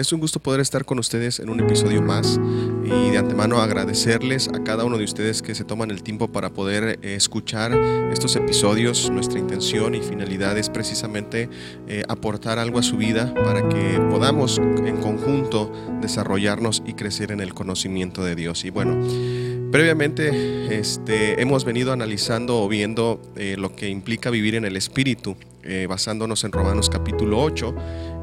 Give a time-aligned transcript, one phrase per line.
[0.00, 2.40] Es un gusto poder estar con ustedes en un episodio más
[2.86, 6.48] y de antemano agradecerles a cada uno de ustedes que se toman el tiempo para
[6.48, 7.74] poder eh, escuchar
[8.10, 9.10] estos episodios.
[9.10, 11.50] Nuestra intención y finalidad es precisamente
[11.86, 15.70] eh, aportar algo a su vida para que podamos en conjunto
[16.00, 18.64] desarrollarnos y crecer en el conocimiento de Dios.
[18.64, 18.98] Y bueno,
[19.70, 25.36] previamente este, hemos venido analizando o viendo eh, lo que implica vivir en el Espíritu,
[25.88, 27.74] basándonos en Romanos capítulo 8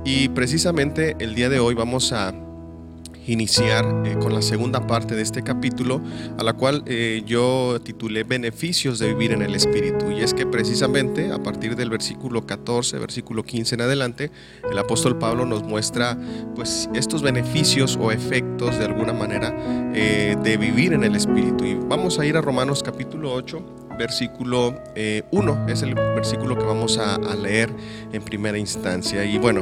[0.07, 2.33] y precisamente el día de hoy vamos a
[3.25, 6.01] iniciar eh, con la segunda parte de este capítulo,
[6.37, 10.09] a la cual eh, yo titulé Beneficios de vivir en el Espíritu.
[10.11, 14.31] Y es que precisamente a partir del versículo 14, versículo 15 en adelante,
[14.71, 16.17] el apóstol Pablo nos muestra
[16.55, 19.53] pues estos beneficios o efectos de alguna manera
[19.93, 21.65] eh, de vivir en el Espíritu.
[21.65, 24.77] Y vamos a ir a Romanos capítulo 8 versículo 1.
[24.95, 25.23] Eh,
[25.67, 27.69] es el versículo que vamos a, leer
[28.13, 29.23] en primera instancia.
[29.25, 29.61] Y bueno,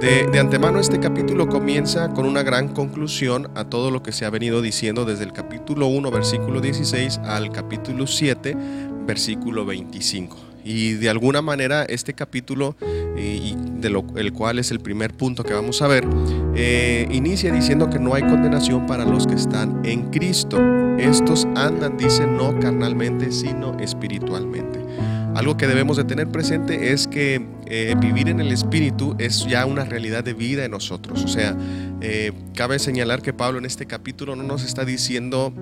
[0.00, 4.24] de, de, antemano este capítulo comienza con una gran conclusión a todo lo que se
[4.24, 8.56] ha venido diciendo desde el capítulo 1, versículo 16 al capítulo 7,
[9.06, 10.51] versículo 25.
[10.64, 12.76] Y de alguna manera este capítulo,
[13.16, 13.54] eh,
[14.16, 16.06] el cual es el primer punto que vamos a ver,
[16.54, 20.58] eh, inicia diciendo que no hay condenación para los que están en Cristo.
[20.98, 24.80] Estos andan, dice, no carnalmente, sino espiritualmente.
[25.34, 29.64] Algo que debemos de tener presente es que eh, vivir en el Espíritu es ya
[29.64, 31.24] una realidad de vida en nosotros.
[31.24, 31.56] O sea,
[32.54, 35.54] cabe señalar que Pablo en este capítulo no nos está diciendo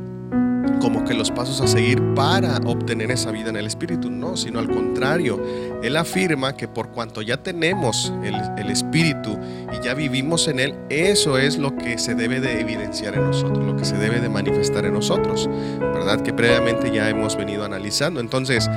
[0.80, 4.58] como que los pasos a seguir para obtener esa vida en el Espíritu, no, sino
[4.58, 5.40] al contrario,
[5.82, 9.36] Él afirma que por cuanto ya tenemos el, Espíritu
[9.72, 13.64] y ya vivimos en Él, eso es lo que se debe de evidenciar en nosotros,
[13.64, 16.22] lo que se debe de manifestar en nosotros, ¿verdad?
[16.22, 18.20] Que previamente ya hemos venido analizando.
[18.20, 18.70] Entonces,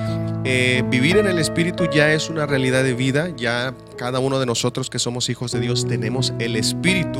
[0.45, 4.45] eh, vivir en el Espíritu ya es una realidad de vida, ya cada uno de
[4.45, 7.19] nosotros que somos hijos de Dios tenemos el Espíritu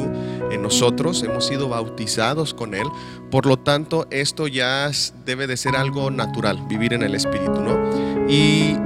[0.52, 2.88] en nosotros, hemos sido bautizados con Él,
[3.32, 4.92] por lo tanto esto ya
[5.26, 7.78] debe de ser algo natural, vivir en el Espíritu, ¿no?
[8.30, 8.78] Y,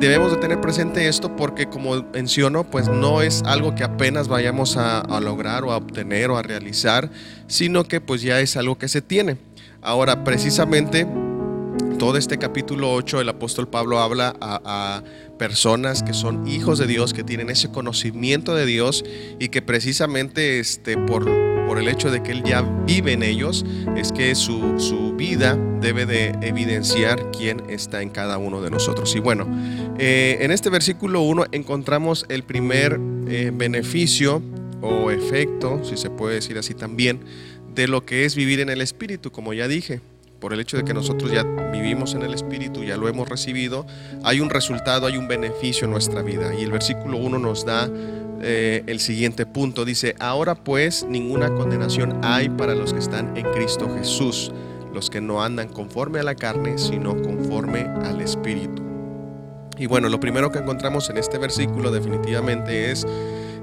[0.00, 4.78] debemos de tener presente esto porque como menciono, pues no es algo que apenas vayamos
[4.78, 7.10] a, a lograr o a obtener o a realizar,
[7.48, 9.36] sino que pues ya es algo que se tiene.
[9.82, 11.06] Ahora, precisamente
[12.00, 15.02] todo este capítulo 8 el apóstol Pablo habla a,
[15.38, 19.04] personas que son hijos de Dios, que tienen ese conocimiento de Dios
[19.38, 21.26] y que precisamente este, por,
[21.66, 23.66] por el hecho de que Él ya vive en ellos,
[23.96, 29.14] es que su, vida debe de evidenciar quién está en cada uno de nosotros.
[29.14, 29.46] Y bueno,
[29.98, 34.42] eh, en este versículo 1 encontramos el primer eh, beneficio
[34.80, 37.20] o efecto, si se puede decir así también,
[37.74, 40.00] de lo que es vivir en el Espíritu, como ya dije
[40.40, 43.86] por el hecho de que nosotros ya vivimos en el Espíritu, ya lo hemos recibido,
[44.24, 46.54] hay un resultado, hay un beneficio en nuestra vida.
[46.58, 47.88] Y el versículo 1 nos da
[48.42, 49.84] eh, el siguiente punto.
[49.84, 54.50] Dice, ahora pues ninguna condenación hay para los que están en Cristo Jesús,
[54.94, 58.82] los que no andan conforme a la carne, sino conforme al Espíritu.
[59.78, 63.06] Y bueno, lo primero que encontramos en este versículo definitivamente es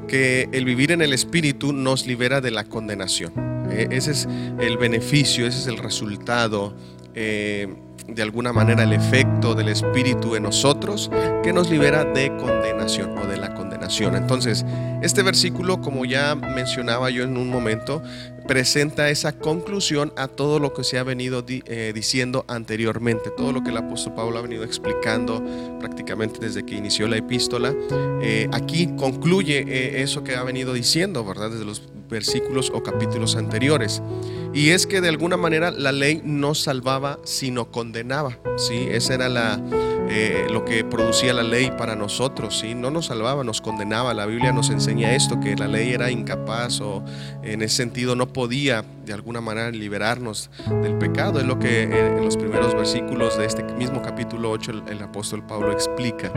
[0.07, 3.56] que el vivir en el Espíritu nos libera de la condenación.
[3.71, 4.27] Eh, ese es
[4.59, 6.73] el beneficio, ese es el resultado,
[7.15, 7.67] eh,
[8.07, 11.11] de alguna manera el efecto del Espíritu en nosotros
[11.43, 14.15] que nos libera de condenación o de la condenación.
[14.15, 14.65] Entonces,
[15.01, 18.01] este versículo, como ya mencionaba yo en un momento,
[18.47, 23.63] presenta esa conclusión a todo lo que se ha venido eh, diciendo anteriormente, todo lo
[23.63, 25.43] que el apóstol Pablo ha venido explicando
[25.79, 27.73] prácticamente desde que inició la epístola.
[28.51, 31.51] aquí concluye eso que ha venido diciendo, ¿verdad?
[31.51, 34.01] Desde los versículos o capítulos anteriores.
[34.53, 38.37] Y es que de alguna manera la ley no salvaba, sino condenaba.
[38.57, 38.87] ¿sí?
[38.89, 39.61] Esa era la,
[40.09, 42.59] eh, lo que producía la ley para nosotros.
[42.59, 42.73] ¿sí?
[42.73, 44.13] No nos salvaba, nos condenaba.
[44.13, 47.03] La Biblia nos enseña esto, que la ley era incapaz o
[47.43, 50.49] en ese sentido no podía de alguna manera liberarnos
[50.81, 51.39] del pecado.
[51.39, 55.71] Es lo que en los primeros versículos de este mismo capítulo 8 el, apóstol Pablo
[55.71, 56.31] explica.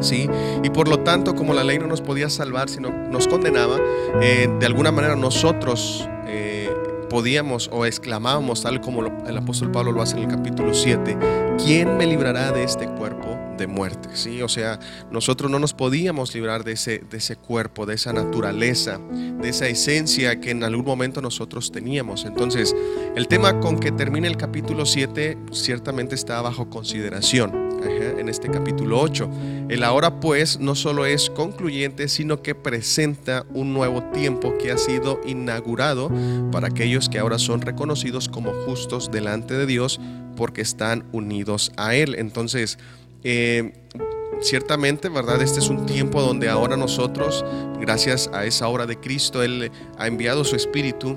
[0.00, 0.28] ¿sí?
[0.62, 3.78] Y por lo tanto, como la ley no nos podía salvar, sino nos condenaba,
[4.20, 6.65] eh, de alguna manera nosotros eh,
[7.08, 11.16] podíamos o exclamábamos, tal como el apóstol Pablo lo hace en el capítulo 7,
[11.64, 14.10] ¿quién me librará de este cuerpo de muerte?
[14.14, 14.42] ¿Sí?
[14.42, 14.78] O sea,
[15.10, 19.66] nosotros no nos podíamos librar de ese, de ese cuerpo, de esa naturaleza, de esa
[19.66, 22.24] esencia que en algún momento nosotros teníamos.
[22.24, 22.74] Entonces,
[23.14, 29.00] el tema con que termina el capítulo 7 ciertamente está bajo consideración en este capítulo
[29.00, 29.28] 8.
[29.68, 34.78] El ahora pues no solo es concluyente, sino que presenta un nuevo tiempo que ha
[34.78, 36.10] sido inaugurado
[36.52, 40.00] para aquellos que ahora son reconocidos como justos delante de Dios
[40.36, 42.14] porque están unidos a Él.
[42.16, 42.78] Entonces,
[43.24, 43.72] eh,
[44.40, 45.40] ciertamente, ¿verdad?
[45.42, 47.44] Este es un tiempo donde ahora nosotros,
[47.80, 51.16] gracias a esa obra de Cristo, Él ha enviado su Espíritu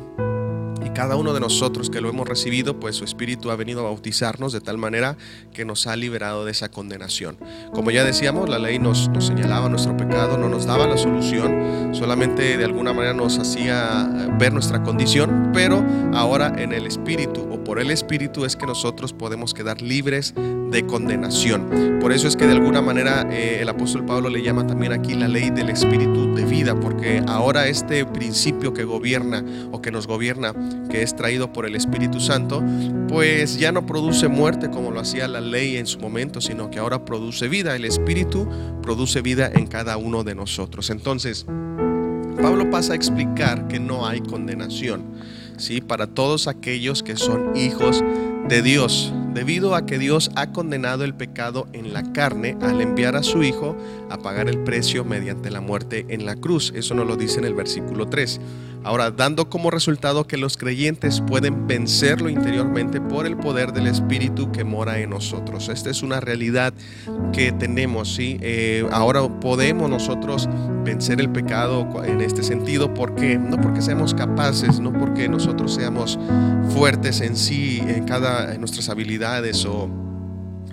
[1.00, 4.52] cada uno de nosotros que lo hemos recibido, pues su Espíritu ha venido a bautizarnos
[4.52, 5.16] de tal manera
[5.54, 7.38] que nos ha liberado de esa condenación.
[7.74, 12.58] Como ya decíamos, la ley nos, señalaba nuestro pecado, no nos daba la solución, solamente
[12.58, 17.64] de alguna manera nos hacía eh, ver nuestra condición, pero ahora en el Espíritu o
[17.64, 22.00] por el Espíritu es que nosotros podemos quedar libres de condenación.
[22.00, 25.14] Por eso es que de alguna manera eh, el apóstol Pablo le llama también aquí
[25.14, 30.08] la ley del Espíritu de vida, porque ahora este principio que gobierna o que nos
[30.08, 30.54] gobierna
[30.90, 32.64] que es traído por el Espíritu Santo,
[33.08, 36.80] pues ya no produce muerte como lo hacía la ley en su momento, sino que
[36.80, 37.76] ahora produce vida.
[37.76, 38.48] El Espíritu
[38.82, 40.90] produce vida en cada uno de nosotros.
[40.90, 41.46] Entonces,
[42.42, 45.04] Pablo pasa a explicar que no hay condenación,
[45.58, 45.82] ¿sí?
[45.82, 48.04] Para todos aquellos que son hijos
[48.48, 53.16] de Dios, debido a que Dios ha condenado el pecado en la carne al enviar
[53.16, 53.78] a su Hijo
[54.10, 56.72] a pagar el precio mediante la muerte en la cruz.
[56.76, 58.40] Eso nos lo dice en el versículo 3.
[58.84, 64.52] Ahora, dando como resultado que los creyentes pueden vencerlo interiormente por el poder del Espíritu
[64.52, 65.68] que mora en nosotros.
[65.68, 66.74] Esta es una realidad
[67.34, 68.38] que tenemos, ¿sí?
[68.42, 70.48] Eh, ahora podemos nosotros
[70.86, 76.18] vencer el pecado en este sentido, porque no porque seamos capaces, no porque nosotros seamos
[76.70, 79.90] fuertes en sí, en cada en nuestras habilidades o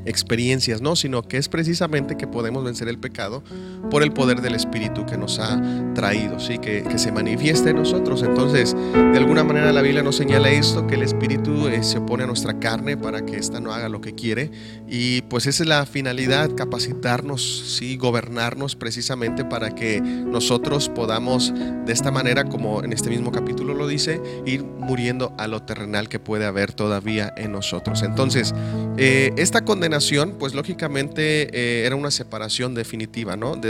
[0.07, 3.43] experiencias, no, sino que es precisamente que podemos vencer el pecado
[3.91, 5.61] por el poder del Espíritu que nos ha
[5.95, 6.59] traído, ¿sí?
[6.59, 8.23] que, se manifiesta en nosotros.
[8.23, 12.25] Entonces, de alguna manera la Biblia nos señala esto, que el Espíritu eh, se opone
[12.25, 14.51] a nuestra carne para que ésta no haga lo que quiere.
[14.89, 17.99] Y pues esa es la finalidad, capacitarnos, ¿sí?
[17.99, 21.53] gobernarnos precisamente para que nosotros podamos
[21.85, 26.09] de esta manera, como en este mismo capítulo lo dice, ir muriendo a lo terrenal
[26.09, 28.03] que puede haber todavía en nosotros.
[28.03, 28.55] Entonces,
[28.97, 29.96] eh, esta condenación
[30.39, 33.61] pues lógicamente eh, era una separación definitiva, ¿no?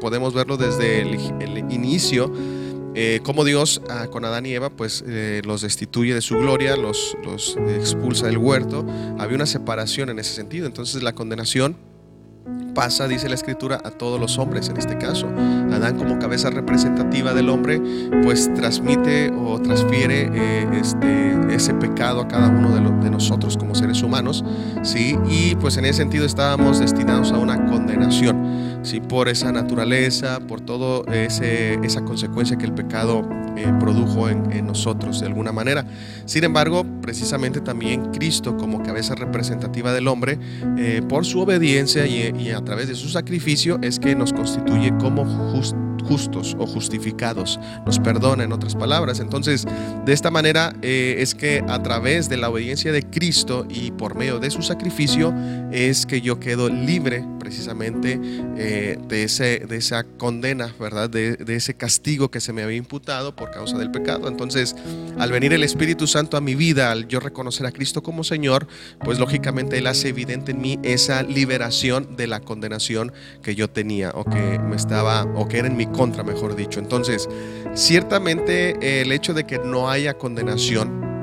[0.00, 2.32] podemos verlo desde el, inicio,
[2.94, 6.76] eh, como Dios ah, con Adán y Eva pues eh, los destituye de su gloria,
[6.76, 8.86] los, los expulsa del huerto,
[9.18, 11.76] había una separación en ese sentido, entonces la condenación
[12.74, 15.28] pasa, dice la escritura, a todos los hombres en este caso.
[15.72, 17.80] Adán como cabeza representativa del hombre,
[18.22, 23.74] pues transmite o transfiere eh, este, ese pecado a cada uno de, de, nosotros como
[23.74, 24.44] seres humanos,
[24.82, 25.16] ¿sí?
[25.28, 29.00] Y pues en ese sentido estábamos destinados a una condenación, ¿sí?
[29.00, 30.62] Por esa naturaleza, por
[31.12, 35.84] ese, esa consecuencia que el pecado eh, produjo en, nosotros de alguna manera.
[36.24, 40.38] Sin embargo, precisamente también Cristo como cabeza representativa del hombre,
[40.78, 45.24] eh, por su obediencia y, a través de su sacrificio, es que nos constituye como
[45.24, 45.78] justos
[46.58, 49.20] o justificados, nos perdona en otras palabras.
[49.20, 49.66] Entonces,
[50.04, 54.14] de esta manera eh, es que a través de la obediencia de Cristo y por
[54.14, 55.34] medio de su sacrificio
[55.72, 61.10] es que yo quedo libre precisamente de, ese, de esa condena, ¿verdad?
[61.10, 64.28] De, de ese castigo que se me había imputado por causa del pecado.
[64.28, 64.74] Entonces,
[65.18, 68.66] al venir el Espíritu Santo a mi vida, al yo reconocer a Cristo como Señor,
[69.04, 73.12] pues lógicamente Él hace evidente en mí esa liberación de la condenación
[73.42, 76.80] que yo tenía o que me estaba, o que era en mi contra, mejor dicho.
[76.80, 77.28] Entonces,
[77.74, 81.14] ciertamente el hecho de que no haya condenación,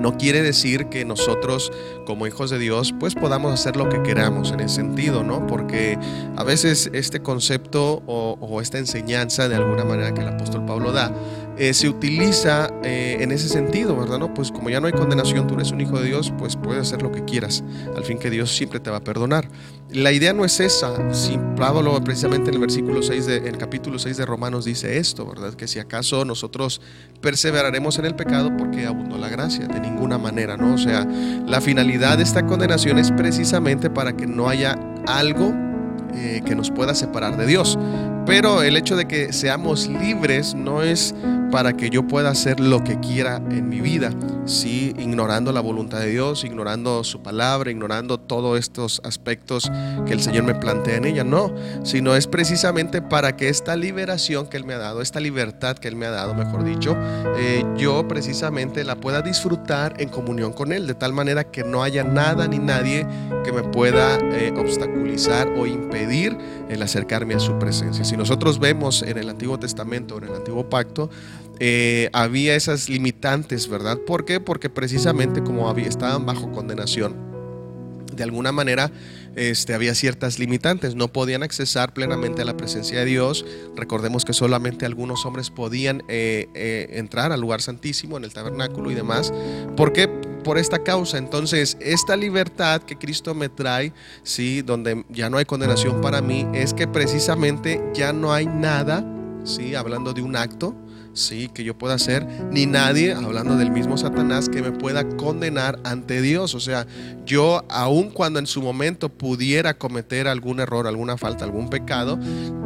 [0.00, 1.70] no quiere decir que nosotros
[2.06, 5.46] como hijos de Dios pues podamos hacer lo que queramos en ese sentido, ¿no?
[5.46, 5.98] Porque
[6.36, 10.92] a veces este concepto o, o esta enseñanza de alguna manera que el apóstol Pablo
[10.92, 11.12] da
[11.60, 14.18] eh, se utiliza eh, en ese sentido, ¿verdad?
[14.18, 14.32] No?
[14.32, 17.02] Pues como ya no hay condenación, tú eres un hijo de Dios, pues puedes hacer
[17.02, 17.62] lo que quieras,
[17.94, 19.46] al fin que Dios siempre te va a perdonar.
[19.90, 24.16] La idea no es esa, si Pablo precisamente en el versículo 6, de, capítulo 6
[24.16, 25.52] de Romanos dice esto, ¿verdad?
[25.52, 26.80] Que si acaso nosotros
[27.20, 30.72] perseveraremos en el pecado porque abundó la gracia, de ninguna manera, ¿no?
[30.72, 31.04] O sea,
[31.46, 35.52] la finalidad de esta condenación es precisamente para que no haya algo
[36.14, 37.78] eh, que nos pueda separar de Dios.
[38.30, 41.12] Pero el hecho de que seamos libres no es
[41.50, 44.12] para que yo pueda hacer lo que quiera en mi vida,
[44.46, 49.70] sí, ignorando la voluntad de Dios, ignorando su palabra, ignorando todos estos aspectos
[50.06, 54.46] que el Señor me plantea en ella, no, sino es precisamente para que esta liberación
[54.46, 56.96] que Él me ha dado, esta libertad que Él me ha dado, mejor dicho,
[57.36, 61.82] eh, yo precisamente la pueda disfrutar en comunión con Él, de tal manera que no
[61.82, 63.06] haya nada ni nadie
[63.44, 66.36] que me pueda eh, obstaculizar o impedir
[66.68, 68.04] el acercarme a su presencia.
[68.04, 71.08] Si nosotros vemos en el Antiguo Testamento, en el Antiguo Pacto,
[71.58, 73.96] eh, había esas limitantes, ¿verdad?
[73.96, 74.40] ¿Por qué?
[74.40, 77.16] Porque precisamente como había, estaban bajo condenación,
[78.14, 78.92] de alguna manera
[79.36, 83.46] este, había ciertas limitantes, no podían accesar plenamente a la presencia de Dios.
[83.74, 88.90] Recordemos que solamente algunos hombres podían eh, eh, entrar al lugar santísimo, en el tabernáculo
[88.90, 89.32] y demás.
[89.78, 90.10] ¿Por qué?
[90.40, 91.18] Por esta causa.
[91.18, 93.92] Entonces, esta libertad que Cristo me trae,
[94.22, 94.62] ¿sí?
[94.62, 99.04] donde ya no hay condenación para mí, es que precisamente ya no hay nada,
[99.44, 99.74] ¿sí?
[99.74, 100.74] hablando de un acto,
[101.12, 105.78] sí, que yo pueda hacer, ni nadie, hablando del mismo Satanás, que me pueda condenar
[105.84, 106.54] ante Dios.
[106.54, 106.86] O sea,
[107.26, 112.18] yo aun cuando en su momento pudiera cometer algún error, alguna falta, algún pecado,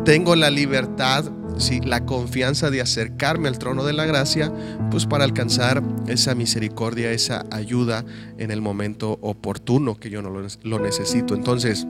[0.04, 1.24] tengo la libertad,
[1.58, 4.52] sí, la confianza de acercarme al trono de la gracia,
[4.90, 8.04] pues para alcanzar esa misericordia, esa ayuda
[8.38, 11.34] en el momento oportuno que yo no lo, lo necesito.
[11.34, 11.86] Entonces,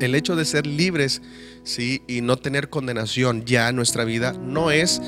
[0.00, 1.22] el hecho de ser libres
[1.64, 2.02] ¿sí?
[2.06, 5.00] y no tener condenación ya en nuestra vida no es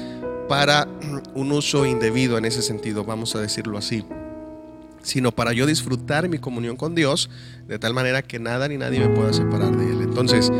[0.48, 0.88] para
[1.34, 4.04] un uso indebido en ese sentido, vamos a decirlo así,
[5.02, 7.30] sino para yo disfrutar mi comunión con Dios
[7.66, 10.02] de tal manera que nada ni nadie me pueda separar de Él.
[10.02, 10.50] Entonces,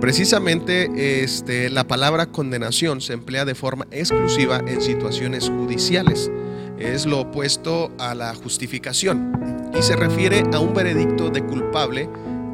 [0.00, 6.30] precisamente este, la palabra condenación se emplea de forma exclusiva en situaciones judiciales.
[6.78, 9.32] Es lo opuesto a la justificación
[9.76, 12.08] y se refiere a un veredicto de culpable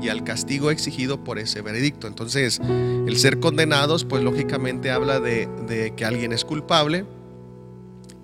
[0.04, 2.06] y al castigo exigido por ese veredicto.
[2.06, 7.06] Entonces, el ser condenados, pues lógicamente habla de, que alguien es culpable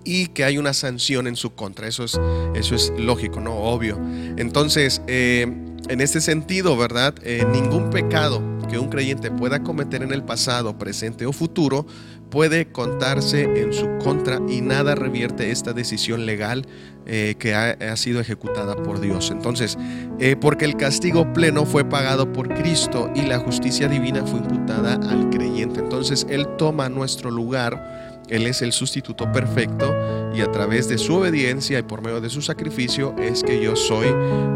[0.05, 1.89] y que hay una sanción en su contra.
[1.89, 2.21] Eso es,
[2.55, 3.55] eso es lógico, ¿no?
[3.55, 3.99] Obvio.
[4.37, 5.43] Entonces, eh,
[5.89, 7.15] en este sentido, ¿verdad?
[7.23, 11.87] Eh, ningún pecado que un creyente pueda cometer en el pasado, presente o futuro
[12.31, 16.67] puede contarse en su contra y nada revierte esta decisión legal
[17.07, 19.31] eh, que ha, sido ejecutada por Dios.
[19.31, 19.77] Entonces,
[20.21, 24.95] eh, porque el castigo pleno fue pagado por Cristo y la justicia divina fue imputada
[24.95, 25.81] al creyente.
[25.81, 29.93] Entonces, Él toma nuestro lugar, Él es el sustituto perfecto
[30.33, 33.75] y a través de su obediencia y por medio de su sacrificio es que yo
[33.75, 34.07] soy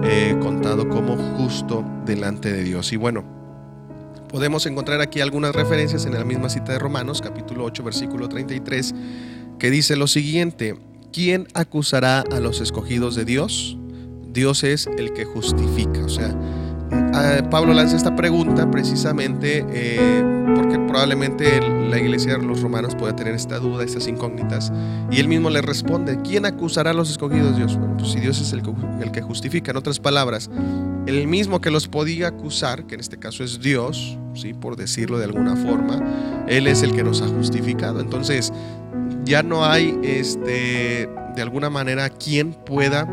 [0.05, 2.93] eh, contado como justo delante de Dios.
[2.93, 3.44] Y bueno,
[4.35, 8.93] podemos encontrar aquí algunas referencias en la misma cita de Romanos, capítulo 8, versículo 33,
[9.61, 10.75] que dice lo siguiente,
[11.13, 13.79] ¿quién acusará a los escogidos de Dios?
[14.33, 16.05] Dios es el que justifica.
[16.05, 16.35] O sea,
[17.49, 20.25] Pablo lanza esta pregunta precisamente eh,
[20.57, 24.73] porque probablemente la iglesia de los romanos puede tener esta duda, estas incógnitas.
[25.13, 27.77] Y él mismo le responde, ¿quién acusará a los escogidos de Dios?
[27.77, 28.63] Bueno, pues si Dios es el,
[29.01, 30.51] el que justifica, en otras palabras,
[31.07, 34.55] el mismo que los podía acusar, que en este caso es Dios, ¿sí?
[34.55, 38.01] por decirlo de alguna forma, Él es el que nos ha justificado.
[38.01, 38.53] Entonces,
[39.25, 43.07] ya no hay este, de alguna manera quien pueda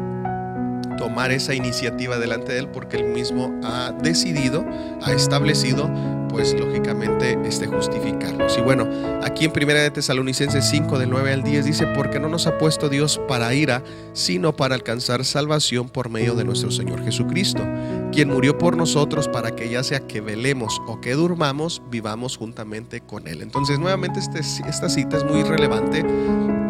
[0.98, 4.66] tomar esa iniciativa delante de Él porque Él mismo ha decidido,
[5.02, 5.90] ha establecido
[6.32, 8.58] pues lógicamente este, justificarlos.
[8.58, 8.88] Y bueno,
[9.22, 12.58] aquí en Primera de Tesalonicenses 5 del 9 al 10 dice, porque no nos ha
[12.58, 13.84] puesto Dios para ira,
[14.14, 17.64] sino para alcanzar salvación por medio de nuestro Señor Jesucristo,
[18.12, 23.02] quien murió por nosotros para que ya sea que velemos o que durmamos, vivamos juntamente
[23.02, 23.42] con Él.
[23.42, 26.06] Entonces nuevamente este, esta cita es muy relevante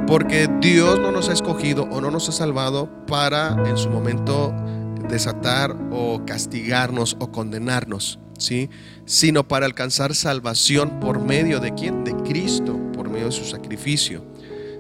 [0.08, 4.54] porque Dios no nos ha escogido o no nos ha salvado para en su momento
[5.02, 8.20] desatar o castigarnos o condenarnos.
[8.42, 8.70] ¿sí?
[9.06, 12.04] sino para alcanzar salvación por medio de quién?
[12.04, 14.26] De Cristo, por medio de su sacrificio.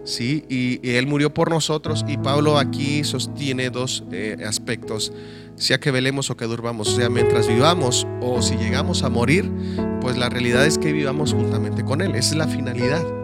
[0.04, 0.46] ¿sí?
[0.50, 5.14] Y, Él murió por nosotros y Pablo aquí sostiene dos eh, aspectos,
[5.56, 9.50] sea que velemos o que durmamos, o sea, mientras vivamos o si llegamos a morir,
[10.02, 13.21] pues la realidad es que vivamos juntamente con Él, esa es la finalidad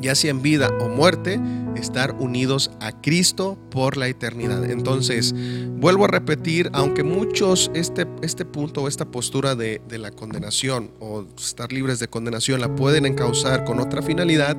[0.00, 1.40] ya sea en vida o muerte,
[1.76, 4.68] estar unidos a Cristo por la eternidad.
[4.70, 5.34] Entonces,
[5.76, 11.24] vuelvo a repetir, aunque muchos este, este punto o esta postura de, la condenación o
[11.36, 14.56] estar libres de condenación la pueden encauzar con otra finalidad,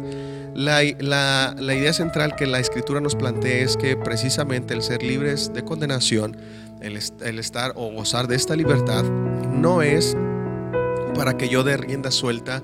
[0.56, 5.64] la, idea central que la escritura nos plantea es que precisamente el ser libres de
[5.64, 6.36] condenación,
[6.82, 10.18] el, el estar o gozar de esta libertad, no es
[11.16, 12.64] para que yo dé rienda suelta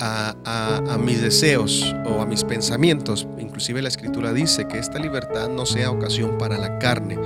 [0.00, 3.26] a, mis deseos o a mis pensamientos.
[3.38, 7.18] Inclusive la escritura dice que esta libertad no sea ocasión para la carne,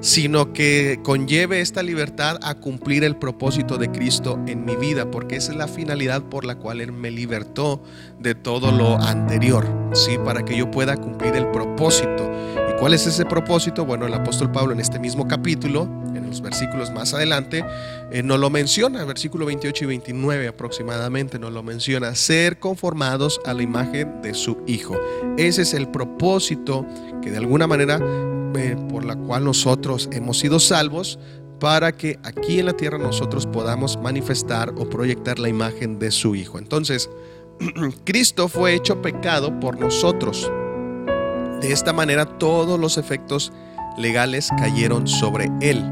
[0.00, 5.36] sino que conlleve esta libertad a cumplir el propósito de Cristo en mi vida, porque
[5.36, 7.82] esa es la finalidad por la cual Él me libertó
[8.18, 10.18] de todo lo anterior, ¿sí?
[10.24, 12.30] para que yo pueda cumplir el propósito.
[12.70, 13.84] ¿Y cuál es ese propósito?
[13.84, 15.88] Bueno, el apóstol Pablo en este mismo capítulo
[16.26, 17.64] los versículos más adelante,
[18.12, 23.52] eh, nos lo menciona, versículo 28 y 29 aproximadamente nos lo menciona, ser conformados a
[23.52, 24.96] la imagen de su Hijo.
[25.36, 26.86] Ese es el propósito
[27.20, 27.98] que de alguna manera
[28.56, 31.18] eh, por la cual nosotros hemos sido salvos
[31.58, 36.34] para que aquí en la tierra nosotros podamos manifestar o proyectar la imagen de su
[36.34, 36.58] Hijo.
[36.58, 37.10] Entonces,
[38.04, 40.50] Cristo fue hecho pecado por nosotros.
[41.60, 43.52] De esta manera todos los efectos
[43.98, 45.82] legales cayeron sobre Él.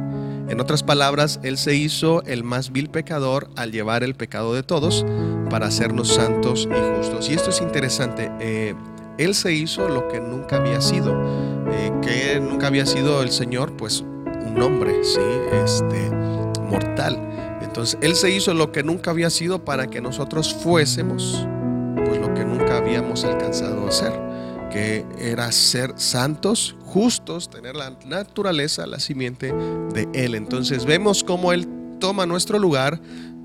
[0.49, 4.63] En otras palabras, Él se hizo el más vil pecador al llevar el pecado de
[4.63, 5.05] todos
[5.51, 7.31] para hacernos santos y justos.
[7.31, 8.31] Y esto es interesante.
[8.41, 8.75] Eh,
[9.19, 11.15] Él se hizo lo que nunca había sido.
[11.71, 15.21] Eh, que nunca había sido el Señor, pues un hombre, ¿sí?
[15.65, 16.11] Este,
[16.61, 17.19] mortal.
[17.63, 21.47] Entonces, Él se hizo lo que nunca había sido para que nosotros fuésemos,
[22.05, 24.13] pues lo que nunca habíamos alcanzado a ser,
[24.75, 29.53] que era ser santos, justos, tener la naturaleza, la simiente
[29.95, 30.35] de Él.
[30.35, 31.69] Entonces, vemos cómo Él
[32.01, 33.01] toma nuestro lugar,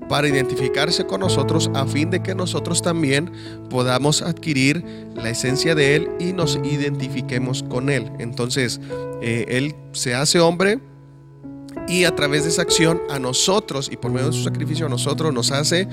[0.08, 3.30] para identificarse con nosotros a fin de que nosotros también
[3.70, 4.84] podamos adquirir
[5.14, 8.10] la esencia de Él y nos identifiquemos con Él.
[8.18, 8.80] Entonces,
[9.22, 10.80] eh, Él se hace hombre
[11.86, 14.88] y a través de esa acción a nosotros y por medio de su sacrificio a
[14.88, 15.86] nosotros nos hace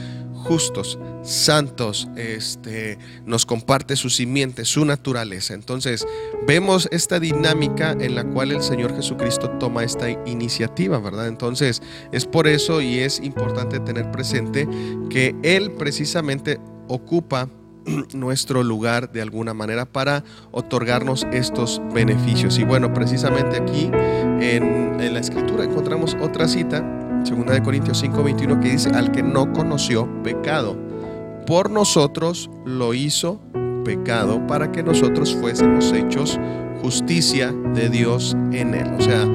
[0.47, 5.53] justos, santos, este, nos comparte su simiente, su naturaleza.
[5.53, 6.07] Entonces,
[6.47, 11.27] vemos esta dinámica en la cual el Señor Jesucristo toma esta iniciativa, ¿verdad?
[11.27, 14.67] Entonces, es por eso y es importante tener presente
[15.09, 17.49] que Él precisamente ocupa
[18.13, 22.57] nuestro lugar de alguna manera para otorgarnos estos beneficios.
[22.57, 28.59] Y bueno, precisamente aquí en, en la escritura encontramos otra cita Segunda de Corintios 5:21
[28.59, 30.77] que dice, al que no conoció pecado,
[31.45, 33.41] por nosotros lo hizo
[33.83, 36.39] pecado para que nosotros fuésemos hechos
[36.81, 38.87] justicia de Dios en él.
[38.97, 39.25] O sea,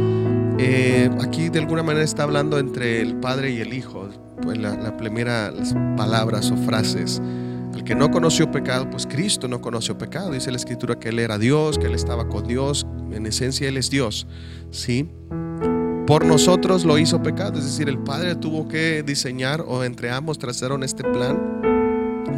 [0.59, 4.09] eh, aquí de alguna manera está hablando entre el Padre y el Hijo,
[4.43, 7.21] pues la, la primera las palabras o frases.
[7.75, 10.31] Al que no conoció pecado, pues Cristo no conoció pecado.
[10.31, 12.87] Dice la Escritura que Él era Dios, que Él estaba con Dios.
[13.11, 14.27] En esencia Él es Dios.
[14.71, 15.09] ¿Sí?
[16.07, 17.59] Por nosotros lo hizo pecado.
[17.59, 21.63] Es decir, el Padre tuvo que diseñar o entre ambos trazaron este plan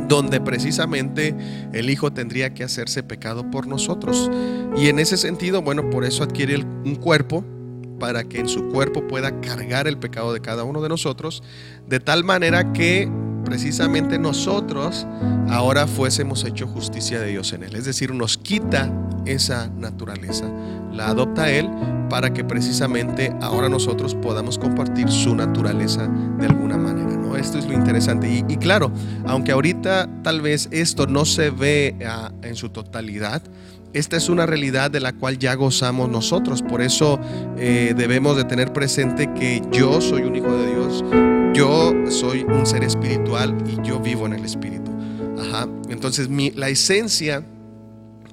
[0.08, 1.34] donde precisamente
[1.72, 4.30] el Hijo tendría que hacerse pecado por nosotros.
[4.76, 7.44] Y en ese sentido, bueno, por eso adquiere un cuerpo
[7.98, 11.42] para que en su cuerpo pueda cargar el pecado de cada uno de nosotros,
[11.88, 13.08] de tal manera que
[13.44, 15.06] precisamente nosotros
[15.48, 17.76] ahora fuésemos hecho justicia de Dios en él.
[17.76, 18.90] Es decir, nos quita
[19.26, 20.46] esa naturaleza,
[20.92, 21.68] la adopta Él
[22.10, 26.06] para que precisamente ahora nosotros podamos compartir su naturaleza
[26.38, 27.16] de alguna manera.
[27.16, 27.36] ¿no?
[27.36, 28.44] Esto es lo interesante.
[28.48, 28.92] Y, claro,
[29.26, 33.42] aunque ahorita tal vez esto no se ve ah, en su totalidad,
[33.92, 36.62] esta es una realidad de la cual ya gozamos nosotros.
[36.62, 37.20] Por eso
[37.56, 41.04] eh, debemos de tener presente que yo soy un hijo de Dios,
[41.54, 44.90] yo soy un ser espiritual y yo vivo en el espíritu.
[45.38, 45.68] Ajá.
[45.88, 47.44] Entonces mi, la esencia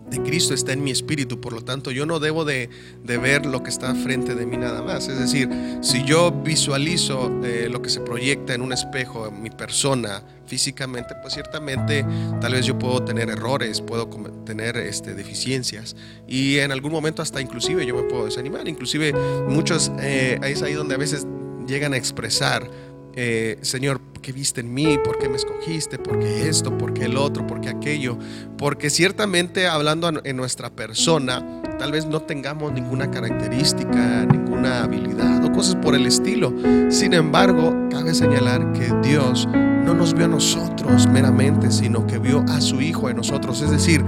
[0.10, 2.70] de Cristo está en mi espíritu, por lo tanto yo no debo de,
[3.06, 5.08] ver lo que está frente de mí nada más.
[5.08, 5.50] Es decir,
[5.82, 11.16] si yo visualizo eh, lo que se proyecta en un espejo, en mi persona, físicamente,
[11.22, 12.06] pues ciertamente
[12.42, 14.10] tal vez yo puedo tener errores, puedo
[14.44, 15.96] tener este, deficiencias
[16.28, 18.68] y en algún momento hasta inclusive yo me puedo desanimar.
[18.68, 19.14] Inclusive
[19.48, 21.26] muchos, eh, es ahí donde a veces
[21.68, 22.70] llegan a expresar
[23.16, 24.98] eh, Señor, ¿qué viste en mí?
[25.04, 25.98] ¿Por qué me escogiste?
[25.98, 26.78] ¿Por qué esto?
[26.78, 27.46] ¿Por qué el otro?
[27.46, 28.18] ¿Por qué aquello?
[28.58, 35.52] Porque ciertamente hablando en nuestra persona, tal vez no tengamos ninguna característica, ninguna habilidad o
[35.52, 36.54] cosas por el estilo.
[36.90, 42.46] Sin embargo, cabe señalar que Dios no nos vio a nosotros meramente, sino que vio
[42.48, 43.62] a su Hijo en nosotros.
[43.62, 44.04] Es decir,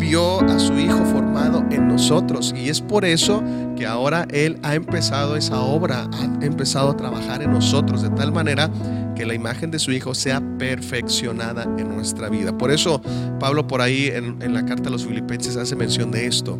[0.00, 2.54] vio a su Hijo formado en nosotros.
[2.56, 3.42] Y es por eso
[3.76, 8.32] que ahora Él ha empezado esa obra, ha empezado a trabajar en nosotros de tal
[8.32, 8.70] manera
[9.14, 12.56] que la imagen de su Hijo sea perfeccionada en nuestra vida.
[12.56, 13.02] Por eso
[13.38, 16.58] Pablo por ahí en, en la carta a los filipenses hace mención de esto.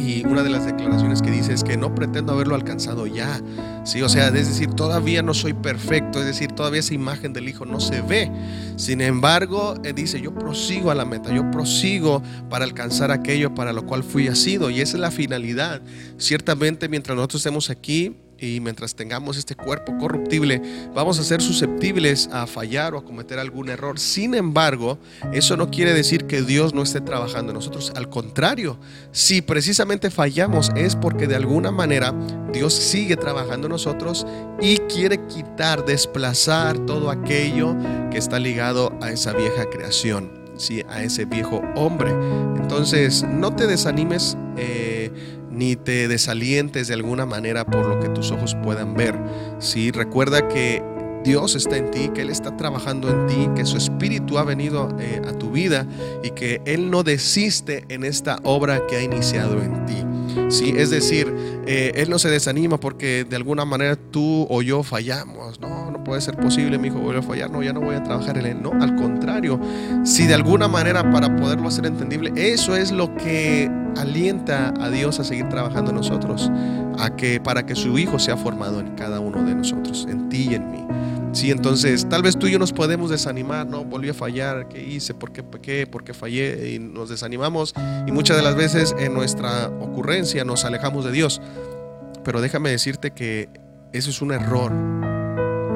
[0.00, 3.38] Y una de las declaraciones que dice es que no pretendo haberlo alcanzado ya.
[3.84, 7.48] Sí, o sea, es decir, todavía no soy perfecto, es decir, todavía esa imagen del
[7.50, 8.30] Hijo no se ve.
[8.76, 13.74] Sin embargo, él dice, yo prosigo a la meta, yo prosigo para alcanzar aquello para
[13.74, 14.70] lo cual fui asido.
[14.70, 15.82] Y esa es la finalidad.
[16.16, 20.62] Ciertamente, mientras nosotros estemos aquí, y mientras tengamos este cuerpo corruptible,
[20.94, 23.98] vamos a ser susceptibles a fallar o a cometer algún error.
[23.98, 24.98] Sin embargo,
[25.32, 27.92] eso no quiere decir que Dios no esté trabajando en nosotros.
[27.94, 28.78] Al contrario,
[29.12, 32.14] si precisamente fallamos es porque de alguna manera
[32.52, 34.26] Dios sigue trabajando en nosotros
[34.60, 37.76] y quiere quitar, desplazar todo aquello
[38.10, 40.40] que está ligado a esa vieja creación.
[40.56, 42.10] Sí, a ese viejo hombre.
[42.56, 44.36] Entonces, no te desanimes.
[44.58, 45.10] Eh,
[45.60, 49.14] ni te desalientes de alguna manera por lo que tus ojos puedan ver.
[49.58, 50.82] Sí, recuerda que
[51.22, 54.88] Dios está en ti, que Él está trabajando en ti, que su espíritu ha venido
[54.98, 55.86] eh, a tu vida
[56.22, 60.02] y que Él no desiste en esta obra que ha iniciado en ti.
[60.48, 61.32] Sí, es decir,
[61.66, 65.60] eh, Él no se desanima porque de alguna manera tú o yo fallamos.
[65.60, 67.50] No, no puede ser posible, mi hijo vuelve a fallar.
[67.50, 68.62] No, ya no voy a trabajar en Él.
[68.62, 69.60] No, al contrario,
[70.04, 75.20] si de alguna manera para poderlo hacer entendible, eso es lo que alienta a Dios
[75.20, 76.50] a seguir trabajando en nosotros,
[77.00, 80.48] a que para que su hijo sea formado en cada uno de nosotros, en ti
[80.50, 80.86] y en mí.
[81.32, 83.84] Sí, entonces tal vez tú y yo nos podemos desanimar, ¿no?
[83.84, 85.14] Volví a fallar, ¿qué hice?
[85.14, 85.86] ¿Por qué pequé?
[85.86, 86.72] ¿Por qué fallé?
[86.72, 87.72] Y nos desanimamos
[88.06, 91.40] y muchas de las veces en nuestra ocurrencia nos alejamos de Dios.
[92.24, 93.48] Pero déjame decirte que
[93.92, 94.72] eso es un error,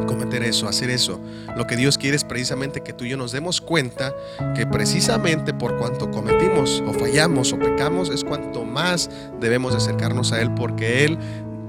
[0.06, 1.20] cometer eso, hacer eso.
[1.56, 4.14] Lo que Dios quiere es precisamente que tú y yo nos demos cuenta
[4.54, 10.32] que precisamente por cuanto cometimos o fallamos o pecamos es cuanto más debemos de acercarnos
[10.32, 11.18] a Él porque Él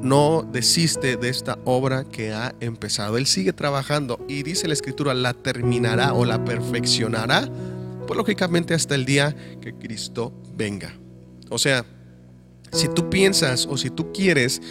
[0.01, 3.17] no desiste de esta obra que ha empezado.
[3.17, 7.49] Él sigue trabajando y dice la escritura, la terminará o la perfeccionará,
[8.05, 10.93] pues lógicamente hasta el día que Cristo venga.
[11.49, 11.85] O sea,
[12.71, 14.61] si tú piensas o si tú quieres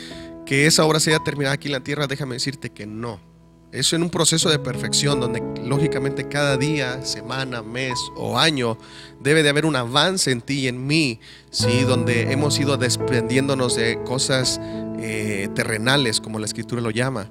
[0.46, 3.33] que esa obra sea terminada aquí en la tierra, déjame decirte que no.
[3.74, 8.78] Eso en un proceso de perfección donde lógicamente cada día, semana, mes o año
[9.18, 11.18] debe de haber un avance en ti y en mí,
[11.50, 11.82] ¿sí?
[11.82, 14.60] donde hemos ido desprendiéndonos de cosas
[15.00, 17.28] eh, terrenales, como la escritura lo llama.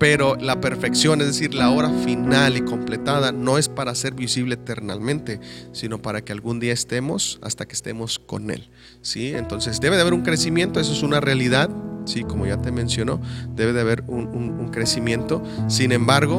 [0.00, 4.54] Pero la perfección, es decir, la hora final y completada, no es para ser visible
[4.54, 5.40] eternamente,
[5.72, 8.70] sino para que algún día estemos hasta que estemos con Él.
[9.02, 9.34] ¿sí?
[9.34, 11.68] Entonces debe de haber un crecimiento, eso es una realidad,
[12.06, 12.24] ¿sí?
[12.24, 13.20] como ya te mencionó,
[13.54, 15.42] debe de haber un, un crecimiento.
[15.68, 16.38] Sin embargo,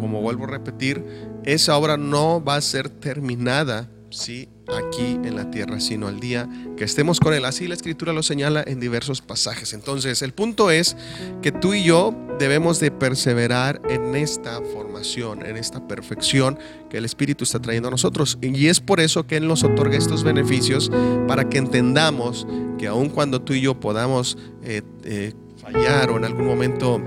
[0.00, 1.04] como vuelvo a repetir,
[1.44, 4.48] esa obra no va a ser terminada ¿sí?
[4.68, 7.44] aquí en la tierra, sino al día que estemos con Él.
[7.44, 9.72] Así la escritura lo señala en diversos pasajes.
[9.72, 10.96] Entonces, el punto es
[11.42, 16.58] que tú y yo debemos de perseverar en esta formación, en esta perfección
[16.90, 18.38] que el Espíritu está trayendo a nosotros.
[18.40, 20.90] Y es por eso que Él nos otorga estos beneficios
[21.26, 22.46] para que entendamos
[22.78, 27.00] que aun cuando tú y yo podamos eh, eh, fallar o en algún momento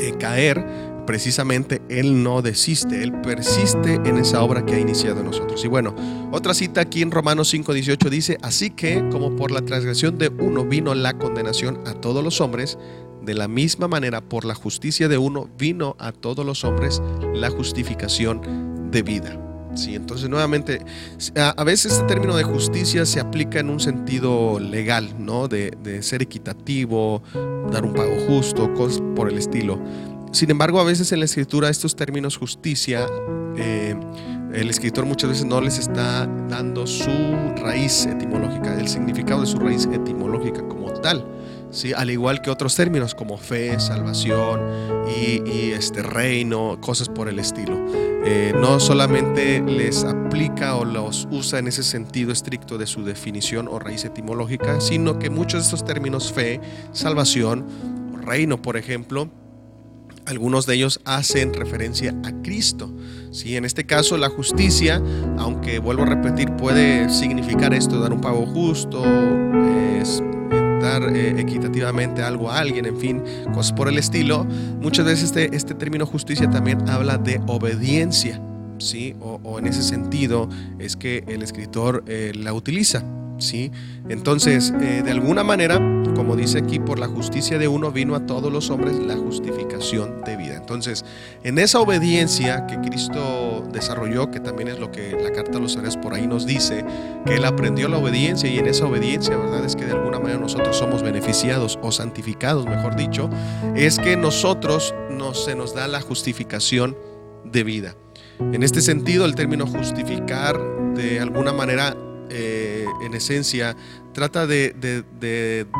[0.00, 0.64] eh, caer,
[1.10, 5.64] precisamente Él no desiste, Él persiste en esa obra que ha iniciado en nosotros.
[5.64, 5.92] Y bueno,
[6.30, 10.64] otra cita aquí en Romanos 5:18 dice, así que como por la transgresión de uno
[10.64, 12.78] vino la condenación a todos los hombres,
[13.22, 17.02] de la misma manera por la justicia de uno vino a todos los hombres
[17.34, 19.36] la justificación de vida.
[19.74, 20.80] Sí, entonces nuevamente,
[21.34, 25.48] a, veces este término de justicia se aplica en un sentido legal, ¿no?
[25.48, 27.20] De, de ser equitativo,
[27.72, 29.80] dar un pago justo, cosas por el estilo.
[30.32, 33.06] Sin embargo, a veces en la escritura estos términos justicia,
[33.56, 33.96] eh,
[34.54, 37.10] el escritor muchas veces no les está dando su
[37.56, 41.26] raíz etimológica, el significado de su raíz etimológica como tal.
[41.70, 41.92] ¿sí?
[41.92, 44.60] Al igual que otros términos como fe, salvación
[45.08, 47.76] y, este reino, cosas por el estilo.
[48.24, 53.66] Eh, no solamente les aplica o los usa en ese sentido estricto de su definición
[53.66, 56.60] o raíz etimológica, sino que muchos de estos términos, fe,
[56.92, 57.66] salvación,
[58.24, 59.30] reino, por ejemplo,
[60.30, 62.92] algunos de ellos hacen referencia a Cristo.
[63.32, 63.56] ¿sí?
[63.56, 65.02] En este caso, la justicia,
[65.38, 69.02] aunque vuelvo a repetir, puede significar esto, dar un pago justo,
[70.00, 70.22] es,
[70.80, 74.44] dar eh, equitativamente algo a alguien, en fin, cosas por el estilo.
[74.80, 78.40] Muchas veces este, este término justicia también habla de obediencia.
[78.78, 79.14] ¿sí?
[79.20, 83.04] O, en ese sentido es que el escritor eh, la utiliza.
[83.40, 83.70] ¿Sí?
[84.08, 85.78] Entonces, eh, de alguna manera,
[86.14, 90.22] como dice aquí, por la justicia de uno vino a todos los hombres la justificación
[90.24, 90.56] de vida.
[90.56, 91.04] Entonces,
[91.42, 95.72] en esa obediencia que Cristo desarrolló, que también es lo que la carta de los
[95.72, 96.84] seres por ahí nos dice,
[97.26, 99.64] que Él aprendió la obediencia y en esa obediencia, ¿verdad?
[99.64, 103.30] Es que de alguna manera nosotros somos beneficiados o santificados, mejor dicho,
[103.74, 106.96] es que nosotros nos, se nos da la justificación
[107.44, 107.96] de vida.
[108.40, 110.58] En este sentido, el término justificar
[110.94, 111.96] de alguna manera
[112.30, 112.59] eh,
[113.00, 113.76] en esencia,
[114.12, 115.04] trata de,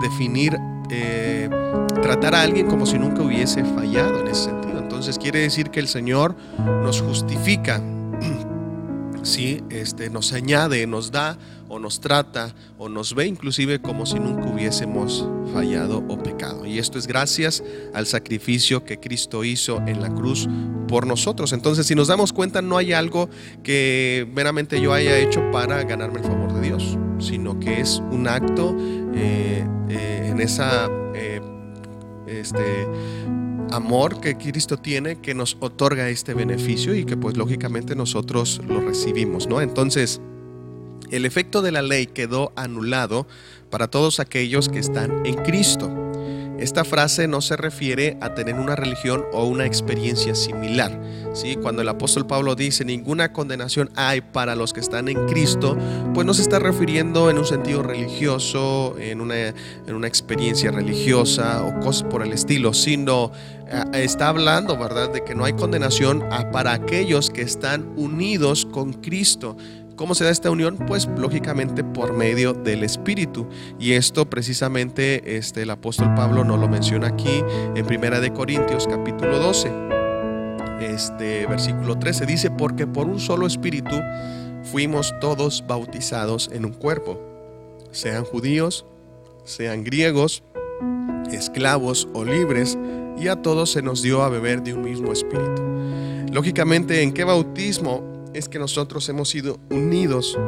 [0.01, 0.57] definir,
[0.91, 1.49] eh,
[2.03, 4.79] tratar a alguien como si nunca hubiese fallado en ese sentido.
[4.79, 6.37] Entonces quiere decir que el Señor
[6.83, 7.83] nos justifica
[9.23, 9.63] ¿sí?
[9.71, 14.47] este, nos añade, nos da o nos trata o nos ve inclusive como si nunca
[14.47, 16.67] hubiésemos fallado o pecado.
[16.67, 17.63] Y esto es gracias
[17.95, 20.49] al sacrificio que Cristo hizo en la cruz
[20.89, 21.53] por nosotros.
[21.53, 23.31] Entonces, si nos damos cuenta, no hay algo
[23.63, 28.29] que meramente yo haya hecho para ganarme el favor de Dios, sino que es un
[28.29, 28.77] acto
[29.15, 30.89] eh, eh, en esa...
[31.15, 31.41] Eh,
[32.27, 32.87] este,
[33.73, 38.81] amor que Cristo tiene que nos otorga este beneficio y que pues lógicamente nosotros lo
[38.81, 39.61] recibimos, ¿no?
[39.61, 40.21] Entonces,
[41.11, 43.27] el efecto de la ley quedó anulado
[43.71, 46.10] para todos aquellos que están en Cristo.
[46.61, 50.93] Esta frase no se refiere a tener una religión o una experiencia similar.
[51.33, 51.57] ¿sí?
[51.57, 55.79] Cuando el apóstol Pablo dice ninguna condenación hay para los que están en Cristo,
[56.13, 61.65] pues no se está refiriendo en un sentido religioso, en una, en una experiencia religiosa
[61.65, 63.33] o cosas por el estilo, sino
[63.67, 68.93] eh, está hablando, ¿verdad?, de que no hay condenación para aquellos que están unidos con
[68.93, 69.57] Cristo
[70.01, 70.79] ¿Cómo se da esta unión?
[70.87, 73.47] Pues lógicamente por medio del Espíritu.
[73.79, 78.87] Y esto precisamente este, el apóstol Pablo nos lo menciona aquí en Primera de Corintios
[78.87, 79.71] capítulo 12,
[80.81, 82.25] este, versículo 13.
[82.25, 83.95] Dice, porque por un solo Espíritu
[84.63, 87.21] fuimos todos bautizados en un cuerpo,
[87.91, 88.87] sean judíos,
[89.45, 90.43] sean griegos,
[91.31, 92.79] esclavos o libres,
[93.19, 95.63] y a todos se nos dio a beber de un mismo espíritu.
[96.33, 100.39] Lógicamente, ¿en qué bautismo es que nosotros hemos sido unidos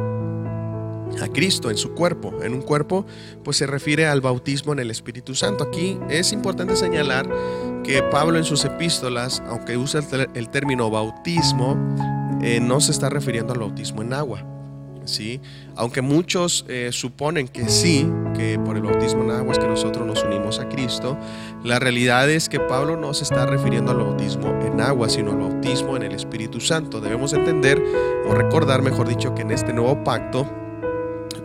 [1.21, 2.33] a Cristo en su cuerpo?
[2.43, 3.05] En un cuerpo,
[3.43, 5.65] pues se refiere al bautismo en el Espíritu Santo.
[5.65, 7.29] Aquí es importante señalar
[7.83, 10.01] que Pablo en sus epístolas, aunque usa
[10.33, 11.77] el, término bautismo,
[12.41, 14.52] eh, no se está refiriendo al bautismo en agua.
[15.05, 15.41] ¿Sí?
[15.75, 20.05] Aunque muchos eh, suponen que sí, que por el bautismo en agua es que nosotros
[20.05, 21.17] nos unimos a Cristo,
[21.63, 25.37] la realidad es que Pablo no se está refiriendo al bautismo en agua, sino al
[25.37, 27.01] bautismo en el Espíritu Santo.
[27.01, 27.81] Debemos entender
[28.27, 30.47] o recordar, mejor dicho, que en este nuevo pacto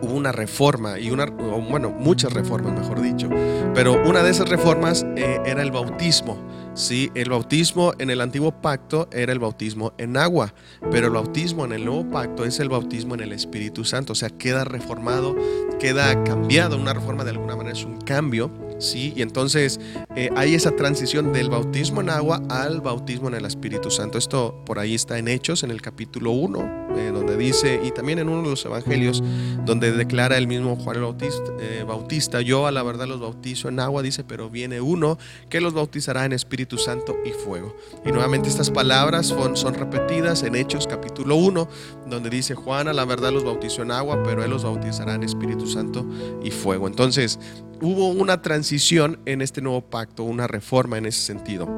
[0.01, 3.29] hubo una reforma y una, bueno, muchas reformas, mejor dicho,
[3.75, 6.39] pero una de esas reformas eh, era el bautismo.
[6.79, 10.55] Sí, el bautismo en el antiguo pacto era el bautismo en agua,
[10.93, 14.15] pero el bautismo en el nuevo pacto es el bautismo en el Espíritu Santo, o
[14.15, 15.35] sea, queda reformado,
[15.81, 19.13] queda cambiado, una reforma de alguna manera es un cambio ¿sí?
[19.17, 19.81] Y entonces
[20.17, 24.19] eh, hay esa transición del bautismo en agua al bautismo en el Espíritu Santo.
[24.19, 28.19] Esto por ahí está en Hechos, en el capítulo 1, eh, donde dice, y también
[28.19, 29.23] en uno de los evangelios,
[29.65, 33.69] donde declara el mismo Juan el Bautista, eh, Bautista, yo a la verdad los bautizo
[33.69, 37.77] en agua, dice, pero viene uno que los bautizará en Espíritu Santo y fuego.
[38.05, 41.69] Y nuevamente estas palabras son, repetidas en Hechos capítulo 1,
[42.09, 45.23] donde dice, Juan a la verdad los bautizó en agua, pero él los bautizará en
[45.23, 46.07] Espíritu Santo
[46.43, 46.87] y fuego.
[46.87, 47.39] Entonces,
[47.81, 51.69] hubo una transición en este nuevo pacto, una reforma en ese sentido.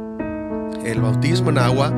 [0.84, 1.92] El bautismo en agua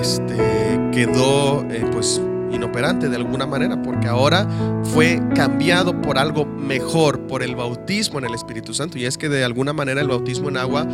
[0.00, 2.20] este, quedó eh, pues
[2.52, 4.46] inoperante de alguna manera, porque ahora
[4.82, 8.98] fue cambiado por algo mejor, por el bautismo en el Espíritu Santo.
[8.98, 10.86] Y es que de alguna manera el bautismo en agua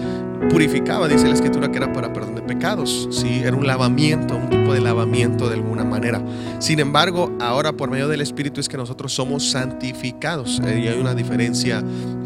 [0.50, 3.08] purificaba, dice la Escritura, que era para perdón de pecados.
[3.10, 3.42] ¿sí?
[3.44, 6.22] Era un lavamiento, un tipo de lavamiento de alguna manera.
[6.58, 10.60] Sin embargo, ahora por medio del Espíritu es que nosotros somos santificados.
[10.64, 11.82] Eh, y hay una diferencia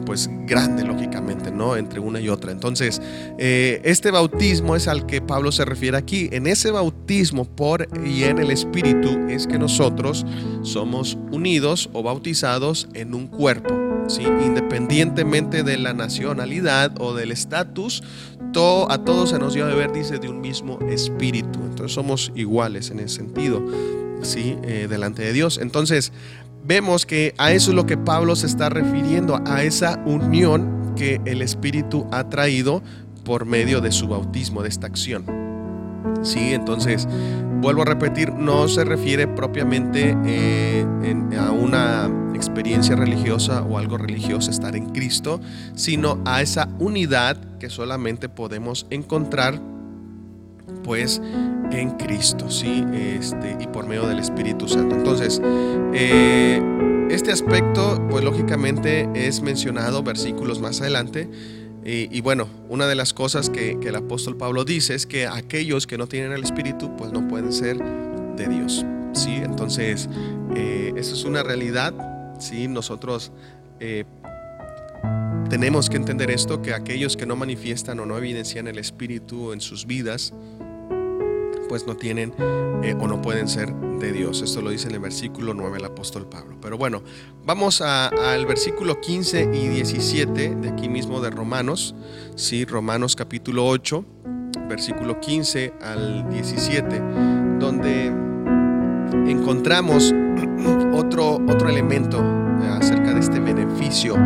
[0.08, 1.76] pues grande, lógicamente, ¿no?
[1.76, 2.50] Entre una y otra.
[2.50, 3.02] Entonces,
[3.36, 6.30] eh, este bautismo es al que Pablo se refiere aquí.
[6.32, 10.24] En ese bautismo por y en el Espíritu es que nosotros
[10.62, 13.78] somos unidos o bautizados en un cuerpo.
[14.06, 14.22] ¿sí?
[14.22, 18.02] Independientemente de la nacionalidad o del estatus,
[18.54, 21.58] todo, a todos se nos dio a beber, dice, de un mismo espíritu.
[21.64, 23.62] Entonces somos iguales en ese sentido,
[24.22, 24.56] ¿sí?
[24.62, 25.58] Eh, delante de Dios.
[25.58, 26.12] Entonces,
[26.68, 31.18] vemos que a eso es lo que Pablo se está refiriendo, a esa unión que
[31.24, 32.82] el Espíritu ha traído
[33.24, 35.24] por medio de su bautismo, de esta acción.
[36.22, 37.08] Sí, entonces,
[37.62, 40.84] vuelvo a repetir, no se refiere propiamente eh,
[41.40, 45.40] a una experiencia religiosa o algo religioso estar en Cristo,
[45.74, 49.58] sino a esa unidad que solamente podemos encontrar
[50.88, 51.20] pues
[51.70, 52.82] en Cristo, ¿sí?
[52.94, 54.94] Este, y por medio del Espíritu Santo.
[54.94, 55.38] Entonces,
[55.92, 56.62] eh,
[57.10, 61.28] este aspecto, pues lógicamente es mencionado versículos más adelante.
[61.84, 65.98] Y, bueno, una de las cosas que, el apóstol Pablo dice es que aquellos que
[65.98, 67.78] no tienen el Espíritu, pues no pueden ser
[68.36, 69.34] de Dios, ¿sí?
[69.42, 70.08] Entonces,
[70.54, 71.92] eh, eso es una realidad,
[72.40, 72.66] ¿sí?
[72.66, 73.30] Nosotros...
[73.78, 74.04] Eh,
[75.48, 79.62] tenemos que entender esto, que aquellos que no manifiestan o no evidencian el Espíritu en
[79.62, 80.34] sus vidas,
[81.68, 82.32] pues no tienen
[82.82, 84.42] eh, o no pueden ser de Dios.
[84.42, 86.56] Esto lo dice en el versículo 9 el apóstol Pablo.
[86.60, 87.02] Pero bueno,
[87.44, 91.94] vamos al versículo 15 y 17 de aquí mismo de Romanos.
[92.36, 94.04] Sí, Romanos capítulo 8,
[94.68, 97.00] versículo 15 al 17,
[97.58, 98.06] donde
[99.26, 100.14] encontramos
[100.94, 104.16] otro, otro elemento acerca de este beneficio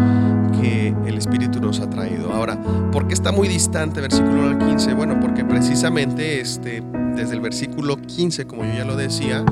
[0.60, 2.32] que el Espíritu nos ha traído.
[2.32, 4.94] Ahora, ¿por qué está muy distante versículo 15?
[4.94, 6.82] Bueno, porque precisamente este
[7.14, 9.44] desde el versículo 15, como yo ya lo decía,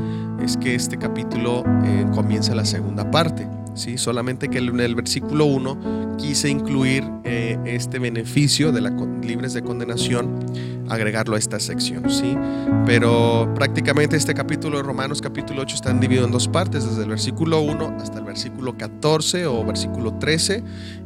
[0.42, 3.46] es que este capítulo eh, comienza la segunda parte.
[3.74, 3.98] ¿sí?
[3.98, 8.90] Solamente que en el versículo 1 quise incluir eh, este beneficio de la
[9.22, 10.38] libres de condenación,
[10.90, 12.11] agregarlo a esta sección.
[12.11, 12.37] ¿sí?
[12.85, 17.09] Pero prácticamente este capítulo de Romanos capítulo 8 está dividido en dos partes, desde el
[17.09, 20.62] versículo 1 hasta el versículo 14 o versículo 13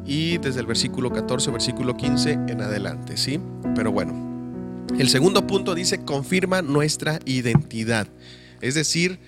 [0.07, 3.16] y desde el versículo 14 o versículo 15 en adelante.
[3.16, 3.38] ¿sí?
[3.77, 4.14] Pero bueno,
[4.99, 8.09] el segundo punto dice, confirma nuestra identidad.
[8.61, 9.18] Es decir,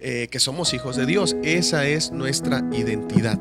[0.00, 1.36] eh, que somos hijos de Dios.
[1.42, 3.40] Esa es nuestra identidad.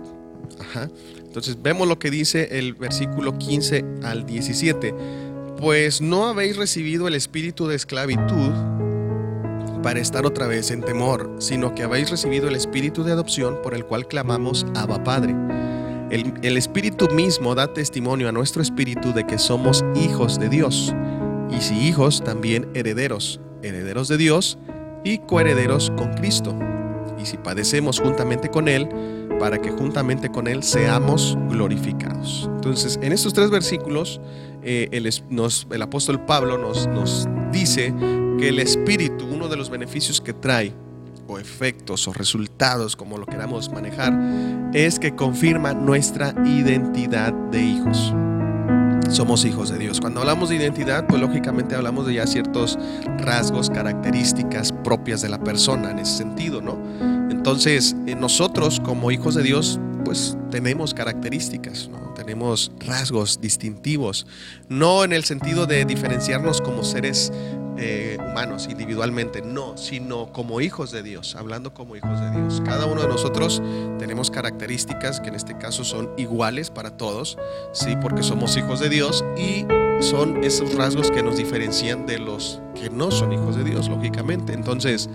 [1.17, 4.93] Entonces vemos lo que dice el versículo 15 al 17.
[5.57, 8.51] Pues no habéis recibido el espíritu de esclavitud
[9.85, 13.75] para estar otra vez en temor, sino que habéis recibido el Espíritu de adopción por
[13.75, 15.35] el cual clamamos Abba Padre.
[16.09, 20.91] El, el, Espíritu mismo da testimonio a nuestro Espíritu de que somos hijos de Dios,
[21.51, 24.57] y si hijos, también herederos, herederos de Dios
[25.03, 26.57] y coherederos con Cristo.
[27.25, 28.87] Y si padecemos juntamente con Él,
[29.39, 32.47] para que juntamente con Él seamos glorificados.
[32.53, 34.21] Entonces, en estos tres versículos,
[34.61, 37.91] eh, el, el, apóstol Pablo nos, nos dice
[38.37, 40.71] que el Espíritu, uno de los beneficios que trae,
[41.27, 44.13] o efectos o resultados, como lo queramos manejar,
[44.75, 48.13] es que confirma nuestra identidad de hijos.
[49.09, 49.99] Somos hijos de Dios.
[49.99, 52.77] Cuando hablamos de identidad, pues lógicamente hablamos de ya ciertos
[53.17, 56.77] rasgos, características propias de la persona en ese sentido, ¿no?
[57.45, 62.11] Entonces, eh, nosotros como hijos de Dios, pues tenemos características, ¿no?
[62.15, 64.25] tenemos rasgos distintivos,
[64.67, 67.31] no en el sentido de diferenciarnos como seres
[67.77, 72.63] eh, humanos individualmente, no, sino como hijos de Dios, hablando como hijos de Dios.
[72.65, 73.61] Cada uno de nosotros
[73.99, 77.37] tenemos características que en este caso son iguales para todos,
[77.73, 79.67] sí, porque somos hijos de Dios y
[79.99, 84.53] son esos rasgos que nos diferencian de los que no son hijos de Dios, lógicamente.
[84.53, 85.11] Entonces,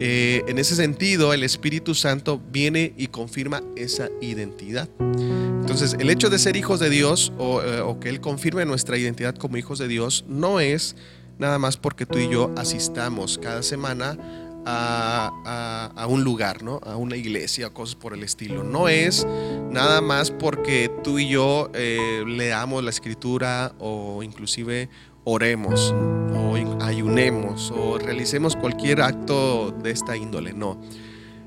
[0.00, 4.88] eh, en ese sentido, el Espíritu Santo viene y confirma esa identidad.
[5.00, 8.96] Entonces, el hecho de ser hijos de Dios o, eh, o que Él confirme nuestra
[8.98, 10.96] identidad como hijos de Dios no es
[11.38, 14.16] nada más porque tú y yo asistamos cada semana
[14.64, 16.80] a, un lugar, ¿no?
[16.84, 18.62] A una iglesia cosas por el estilo.
[18.62, 19.26] No es
[19.70, 24.88] nada más porque tú y yo eh, leamos la escritura o inclusive
[25.24, 25.94] oremos
[26.34, 30.80] o ayunemos o realicemos cualquier acto de esta índole, no.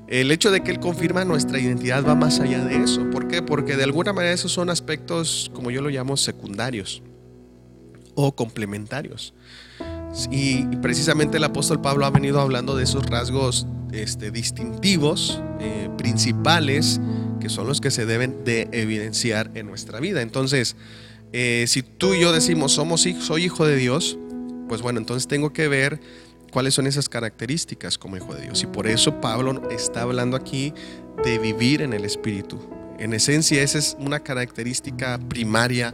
[0.08, 3.10] El hecho de que Él confirma nuestra identidad va más allá de eso.
[3.10, 3.42] ¿Por qué?
[3.42, 7.02] Porque de alguna manera esos son aspectos, como yo lo llamo, secundarios
[8.14, 9.34] o complementarios.
[10.30, 17.00] Y, precisamente el apóstol Pablo ha venido hablando de esos rasgos este, distintivos, eh, principales,
[17.40, 20.22] que son los que se deben de evidenciar en nuestra vida.
[20.22, 20.76] Entonces,
[21.32, 24.18] eh, si tú y yo decimos, somos soy hijo de Dios,
[24.68, 26.00] pues bueno, entonces tengo que ver
[26.50, 28.62] cuáles son esas características como hijo de Dios.
[28.62, 30.72] Y por eso Pablo está hablando aquí
[31.24, 32.58] de vivir en el Espíritu.
[32.98, 35.92] En esencia, esa es una característica primaria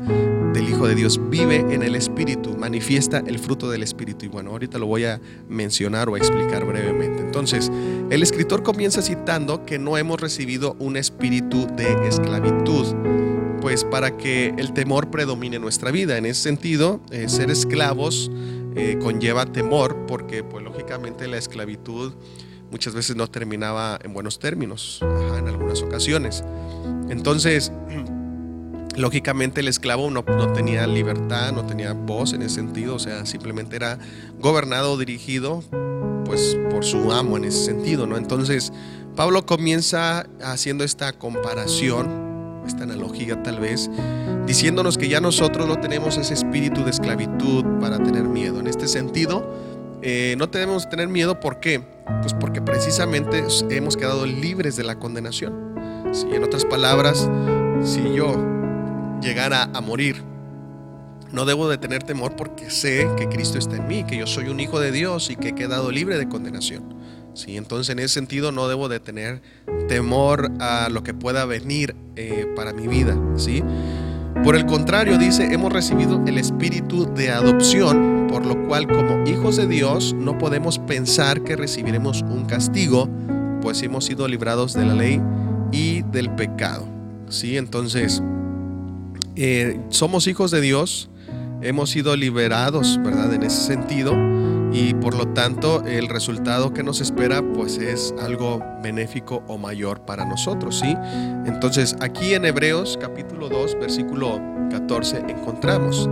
[0.54, 1.20] del Hijo de Dios.
[1.30, 4.26] Vive en el Espíritu, manifiesta el fruto del Espíritu.
[4.26, 7.20] Y bueno, ahorita lo voy a mencionar o a explicar brevemente.
[7.20, 7.72] Entonces,
[8.10, 12.94] el escritor comienza citando que no hemos recibido un espíritu de esclavitud,
[13.62, 16.18] pues para que el temor predomine nuestra vida.
[16.18, 18.28] En ese sentido, eh, ser esclavos
[18.74, 22.12] eh, conlleva temor, porque pues lógicamente la esclavitud
[22.72, 24.98] muchas veces no terminaba en buenos términos,
[25.38, 26.42] en algunas ocasiones.
[27.08, 27.70] Entonces,
[28.96, 33.76] lógicamente el esclavo no, tenía libertad, no tenía voz en ese sentido, o sea, simplemente
[33.76, 33.98] era
[34.40, 35.62] gobernado dirigido
[36.24, 38.16] pues por su amo en ese sentido, ¿no?
[38.16, 38.72] Entonces,
[39.14, 42.31] Pablo comienza haciendo esta comparación,
[42.66, 43.90] esta analogía tal vez,
[44.46, 48.60] diciéndonos que ya nosotros no tenemos ese espíritu de esclavitud para tener miedo.
[48.60, 49.44] En este sentido,
[50.02, 51.80] eh, no tenemos tener miedo, ¿por qué?
[52.20, 55.74] Pues porque precisamente hemos quedado libres de la condenación.
[56.12, 57.30] Si en otras palabras,
[57.84, 58.36] si yo
[59.20, 60.22] llegara a morir,
[61.32, 64.48] no debo de tener temor porque sé que Cristo está en mí, que yo soy
[64.48, 67.01] un hijo de Dios y que he quedado libre de condenación.
[67.34, 67.56] ¿Sí?
[67.56, 69.42] Entonces en ese sentido no debo de tener
[69.88, 73.16] temor a lo que pueda venir eh, para mi vida.
[73.36, 73.62] ¿sí?
[74.44, 79.56] Por el contrario, dice, hemos recibido el espíritu de adopción, por lo cual como hijos
[79.56, 83.08] de Dios no podemos pensar que recibiremos un castigo,
[83.60, 85.20] pues hemos sido librados de la ley
[85.70, 86.88] y del pecado.
[87.28, 87.56] ¿sí?
[87.56, 88.20] Entonces,
[89.36, 91.08] eh, somos hijos de Dios,
[91.62, 93.32] hemos sido liberados, ¿verdad?
[93.32, 94.12] En ese sentido,
[94.72, 100.00] y por lo tanto el resultado que nos espera pues es algo benéfico o mayor
[100.02, 100.96] para nosotros, ¿sí?
[101.46, 106.08] Entonces, aquí en Hebreos capítulo 2, versículo 14 encontramos,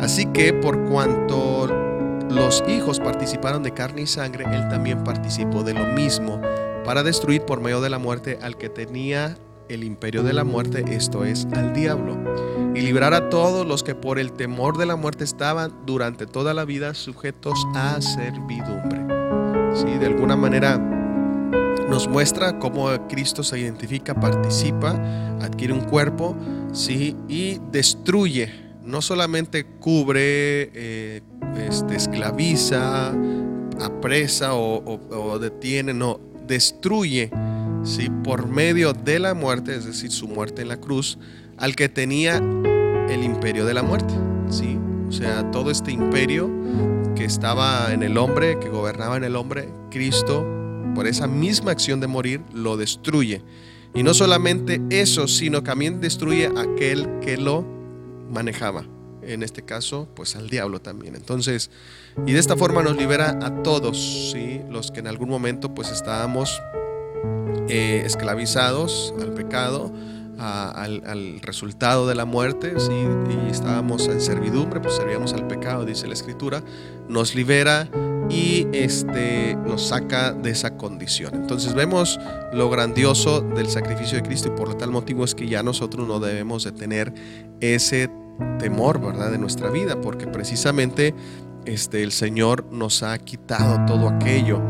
[0.00, 1.66] así que por cuanto
[2.30, 6.40] los hijos participaron de carne y sangre, él también participó de lo mismo
[6.84, 9.36] para destruir por medio de la muerte al que tenía
[9.68, 12.16] el imperio de la muerte, esto es, al diablo,
[12.74, 16.54] y librar a todos los que por el temor de la muerte estaban durante toda
[16.54, 19.00] la vida sujetos a servidumbre.
[19.74, 19.98] ¿Sí?
[19.98, 20.78] De alguna manera
[21.88, 24.92] nos muestra cómo Cristo se identifica, participa,
[25.40, 26.34] adquiere un cuerpo,
[26.72, 27.16] ¿sí?
[27.28, 28.50] y destruye,
[28.82, 31.22] no solamente cubre, eh,
[31.68, 33.12] este, esclaviza,
[33.80, 37.30] apresa o, o detiene, no, destruye
[37.84, 38.08] ¿sí?
[38.24, 41.18] por medio de la muerte, es decir, su muerte en la cruz,
[41.62, 42.38] al que tenía
[43.08, 44.12] el imperio de la muerte.
[44.50, 44.76] ¿sí?
[45.08, 46.50] O sea, todo este imperio
[47.14, 50.44] que estaba en el hombre, que gobernaba en el hombre, Cristo,
[50.96, 53.42] por esa misma acción de morir, lo destruye.
[53.94, 57.64] Y no solamente eso, sino también destruye aquel que lo
[58.28, 58.84] manejaba.
[59.22, 61.14] En este caso, pues al diablo también.
[61.14, 61.70] Entonces,
[62.26, 64.62] y de esta forma nos libera a todos, ¿sí?
[64.68, 66.60] los que en algún momento pues estábamos
[67.68, 69.92] eh, esclavizados al pecado,
[70.42, 72.92] al, resultado de la muerte, ¿sí?
[72.92, 76.62] y estábamos en servidumbre, pues servíamos al pecado, dice la escritura,
[77.08, 77.88] nos libera
[78.28, 81.34] y este, nos saca de esa condición.
[81.34, 82.18] Entonces vemos
[82.52, 86.18] lo grandioso del sacrificio de Cristo y por tal motivo es que ya nosotros no
[86.18, 87.12] debemos de tener
[87.60, 88.10] ese
[88.58, 91.14] temor, ¿verdad?, de nuestra vida, porque precisamente
[91.64, 94.60] este, el Señor nos ha quitado todo aquello.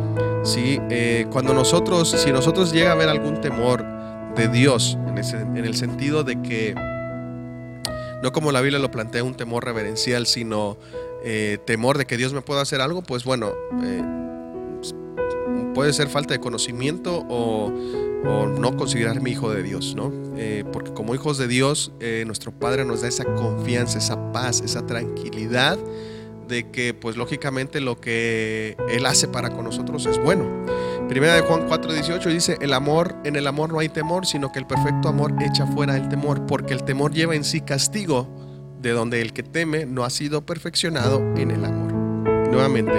[0.43, 0.79] ¿sí?
[0.91, 4.02] Eh, cuando nosotros, si nosotros llega a haber algún temor
[4.37, 6.75] de Dios, en, el sentido de que,
[8.23, 10.79] no como la Biblia lo plantea, un temor reverencial, sino
[11.25, 13.53] eh, temor de que Dios me pueda hacer algo, pues bueno,
[13.83, 14.03] eh,
[15.75, 17.73] puede ser falta de conocimiento o,
[18.59, 20.13] no considerarme hijo de Dios, ¿no?
[20.73, 21.91] porque como hijos de Dios,
[22.25, 25.77] nuestro Padre nos da esa confianza, esa paz, esa tranquilidad
[26.47, 30.45] de que pues lógicamente lo que Él hace para con nosotros es bueno.
[31.13, 34.59] Primera de Juan 4:18 dice, el amor, en el amor no hay temor, sino que
[34.59, 38.27] el perfecto amor echa fuera el temor, porque el temor lleva en sí castigo,
[38.81, 41.93] de donde el que teme no ha sido perfeccionado en el amor.
[42.51, 42.95] Nuevamente,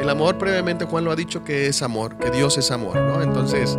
[0.00, 2.98] el amor previamente Juan lo ha dicho que es amor, que Dios es amor.
[3.22, 3.78] Entonces,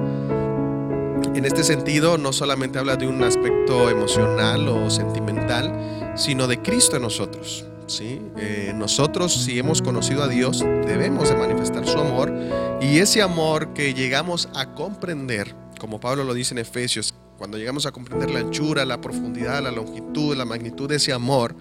[1.35, 6.95] en este sentido, no solamente habla de un aspecto emocional o sentimental, sino de Cristo
[6.95, 7.65] en nosotros.
[8.01, 12.31] Eh, nosotros, si hemos conocido a Dios, debemos de manifestar su amor
[12.79, 17.87] y ese amor que llegamos a comprender, como Pablo lo dice en Efesios, cuando llegamos
[17.87, 21.55] a comprender la anchura, la profundidad, la longitud, la magnitud de ese amor,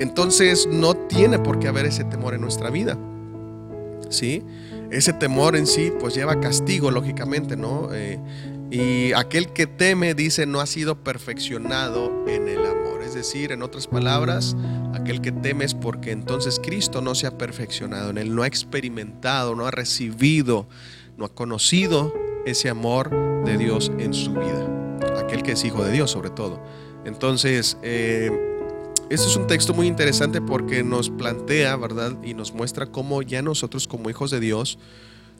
[0.00, 2.98] entonces no tiene por qué haber ese temor en nuestra vida.
[4.08, 4.42] ¿Sí?
[4.90, 7.90] Ese temor en sí pues lleva castigo, lógicamente, ¿no?
[7.92, 8.18] Eh,
[8.72, 12.79] y aquel que teme, dice, no ha sido perfeccionado en el amor.
[13.10, 14.54] Es decir, en otras palabras,
[14.94, 18.46] aquel que teme es porque entonces Cristo no se ha perfeccionado en él, no ha
[18.46, 20.68] experimentado, no ha recibido,
[21.16, 22.14] no ha conocido
[22.46, 23.10] ese amor
[23.44, 25.00] de Dios en su vida.
[25.18, 26.62] Aquel que es hijo de Dios sobre todo.
[27.04, 28.30] Entonces, eh,
[29.10, 32.16] este es un texto muy interesante porque nos plantea, ¿verdad?
[32.22, 34.78] Y nos muestra cómo ya nosotros como hijos de Dios,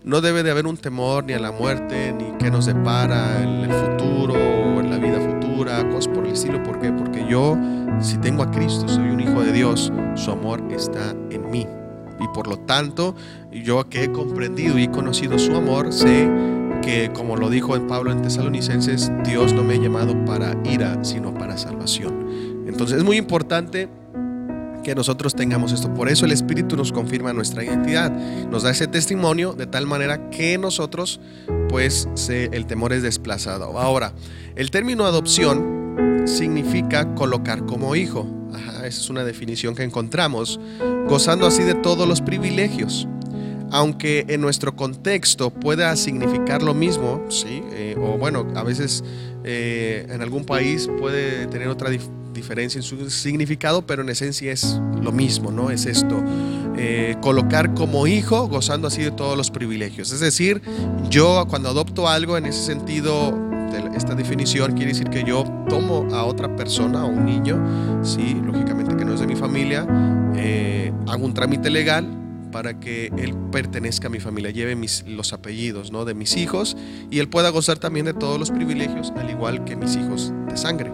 [0.03, 3.71] no debe de haber un temor ni a la muerte, ni qué nos depara en
[3.71, 6.63] el futuro o en la vida futura, cosas por el estilo.
[6.63, 6.91] Porque
[7.31, 7.57] yo,
[8.01, 11.67] si tengo a Cristo, soy un hijo de Dios, su amor está en mí.
[12.21, 13.15] Y por lo tanto,
[13.51, 16.29] yo que he comprendido y conocido su amor, sé
[16.83, 21.03] que, como lo dijo en Pablo en Tesalonicenses, Dios no me ha llamado para ira,
[21.05, 22.65] sino para salvación.
[22.67, 23.89] Entonces es muy importante
[24.83, 25.93] que nosotros tengamos esto.
[25.95, 28.11] Por eso el Espíritu nos confirma nuestra identidad,
[28.51, 31.21] nos da ese testimonio de tal manera que nosotros,
[31.69, 33.79] pues, el temor es desplazado.
[33.79, 34.13] Ahora,
[34.57, 35.80] el término adopción
[36.27, 38.27] significa colocar como hijo.
[38.53, 40.61] esa es una definición que encontramos,
[41.09, 43.07] gozando así de todos los privilegios.
[43.73, 47.63] Aunque en nuestro contexto pueda significar lo mismo, ¿sí?
[47.73, 49.05] Eh, o bueno, a veces
[49.45, 51.89] eh, en algún país puede tener otra
[52.33, 55.71] diferencia en su significado, pero en esencia es lo mismo, ¿no?
[55.71, 56.23] Es esto,
[56.77, 60.11] eh, colocar como hijo, gozando así de todos los privilegios.
[60.11, 60.63] Es decir,
[61.09, 63.50] yo cuando adopto algo en ese sentido,
[63.95, 67.59] esta definición quiere decir que yo tomo a otra persona, a un niño,
[68.03, 69.87] sí, lógicamente que no es de mi familia,
[70.35, 75.33] eh, hago un trámite legal, para que él pertenezca a mi familia, lleve mis, los
[75.33, 76.05] apellidos ¿no?
[76.05, 76.77] de mis hijos
[77.11, 80.57] y él pueda gozar también de todos los privilegios, al igual que mis hijos de
[80.57, 80.91] sangre.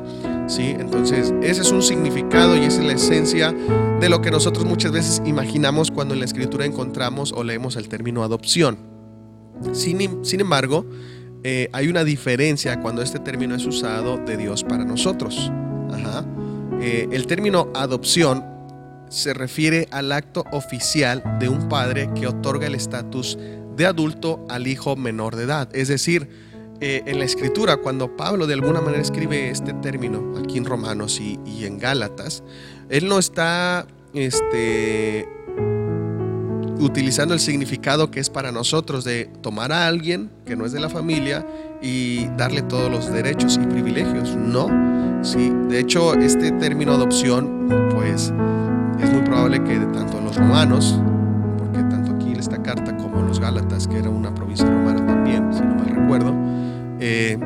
[0.47, 0.75] ¿sí?
[0.79, 3.53] Entonces, ese es un significado y esa es la esencia
[4.01, 7.89] de lo que nosotros muchas veces imaginamos cuando en la escritura encontramos o leemos el
[7.89, 8.79] término adopción.
[9.73, 10.85] Sin, sin embargo,
[11.49, 15.53] eh, hay una diferencia cuando este término es usado de Dios para nosotros.
[16.81, 18.45] Eh, el término adopción
[19.09, 23.39] se refiere al acto oficial de un padre que otorga el estatus
[23.77, 25.69] de adulto al hijo menor de edad.
[25.73, 26.29] Es decir,
[26.81, 31.21] eh, en la escritura, cuando Pablo de alguna manera escribe este término aquí en Romanos
[31.21, 32.43] y, en Gálatas,
[32.89, 35.29] él no está este,
[36.79, 40.81] utilizando el significado que es para nosotros de tomar a alguien que no es de
[40.81, 41.47] la familia
[41.83, 44.37] y darle todos los derechos y privilegios.
[44.37, 44.69] No,
[45.23, 45.53] sí.
[45.69, 48.33] De hecho, este término adopción, pues
[49.01, 50.99] es muy probable que tanto los romanos,
[51.59, 55.61] porque tanto aquí esta carta como los Gálatas, que era una provincia romana también, si
[55.61, 56.35] no mal recuerdo,
[57.01, 57.39] eh,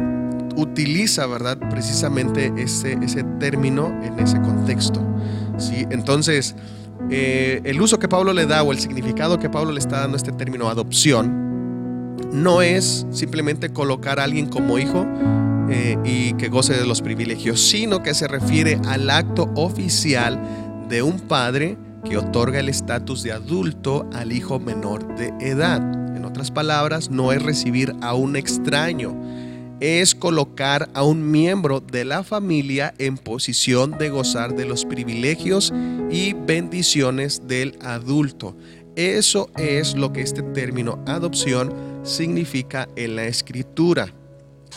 [0.57, 1.59] utiliza, ¿verdad?
[1.71, 5.01] Precisamente ese, ese término en ese contexto.
[5.59, 5.87] ¿sí?
[5.91, 6.55] Entonces,
[7.11, 10.17] eh, el uso que Pablo le da o el significado que Pablo le está dando
[10.17, 11.51] a este término adopción
[12.33, 15.07] no es simplemente colocar a alguien como hijo
[15.69, 20.41] eh, y que goce de los privilegios, sino que se refiere al acto oficial
[20.89, 25.81] de un padre que otorga el estatus de adulto al hijo menor de edad.
[26.17, 29.15] En otras palabras, no es recibir a un extraño,
[29.81, 35.73] es colocar a un miembro de la familia en posición de gozar de los privilegios
[36.11, 38.55] y bendiciones del adulto.
[38.97, 41.73] Eso es lo que este término adopción
[42.03, 44.13] significa en la escritura.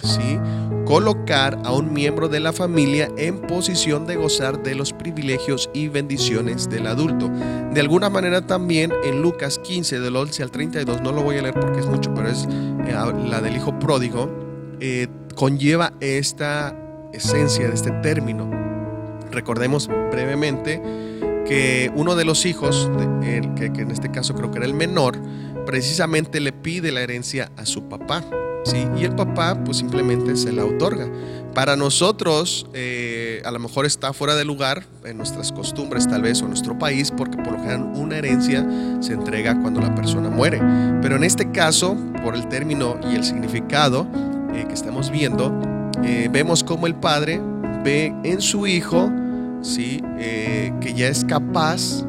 [0.01, 0.39] ¿Sí?
[0.85, 5.87] Colocar a un miembro de la familia en posición de gozar de los privilegios y
[5.87, 7.29] bendiciones del adulto.
[7.73, 11.43] De alguna manera también en Lucas 15 del 11 al 32, no lo voy a
[11.43, 12.95] leer porque es mucho, pero es eh,
[13.27, 14.42] la del hijo pródigo,
[14.85, 16.77] eh, conlleva esta
[17.13, 18.51] esencia de este término.
[19.31, 20.81] Recordemos brevemente
[21.47, 25.17] que uno de los hijos, que, en este caso creo que era el menor,
[25.65, 28.25] precisamente le pide la herencia a su papá.
[28.65, 28.85] ¿sí?
[28.97, 31.09] Y el papá pues simplemente se la otorga.
[31.53, 36.41] Para nosotros eh, a lo mejor está fuera de lugar en nuestras costumbres tal vez
[36.41, 38.67] o en nuestro país porque por lo general una herencia
[38.99, 40.59] se entrega cuando la persona muere.
[41.01, 44.07] Pero en este caso, por el término y el significado,
[44.53, 45.53] eh, que estamos viendo,
[46.03, 47.41] eh, vemos como el padre
[47.83, 49.11] ve en su hijo,
[49.61, 50.01] ¿sí?
[50.19, 52.05] Eh, que ya es capaz,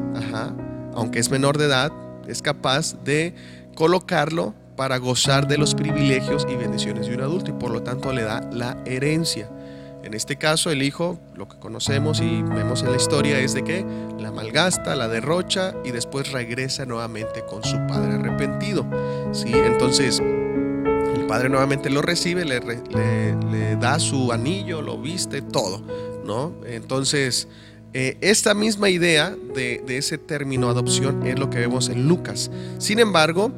[0.93, 1.91] aunque es menor de edad,
[2.27, 3.33] es capaz de
[3.75, 8.11] colocarlo para gozar de los privilegios y bendiciones de un adulto y por lo tanto
[8.13, 9.49] le da la herencia.
[10.03, 13.63] En este caso, el hijo, lo que conocemos y vemos en la historia es de
[13.63, 13.83] que
[14.19, 18.85] la malgasta, la derrocha y después regresa nuevamente con su padre arrepentido.
[19.31, 19.51] ¿sí?
[19.51, 20.21] Entonces,
[21.27, 25.81] padre nuevamente lo recibe, le, da su anillo, lo viste, todo,
[26.25, 26.53] ¿no?
[26.65, 27.47] Entonces,
[27.93, 32.51] eh, esta misma idea de, ese término adopción es lo que vemos en Lucas.
[32.77, 33.51] Sin embargo,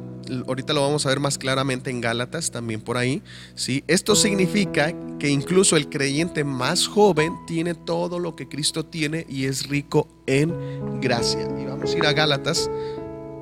[0.46, 3.22] ahorita lo vamos a ver más claramente en Gálatas, también por ahí,
[3.54, 3.84] ¿sí?
[3.86, 9.44] Esto significa que incluso el creyente más joven tiene todo lo que Cristo tiene y
[9.44, 11.48] es rico en gracia.
[11.60, 12.70] Y vamos a ir a Gálatas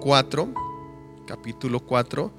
[0.01, 0.55] 4,
[1.27, 2.33] capítulo 4,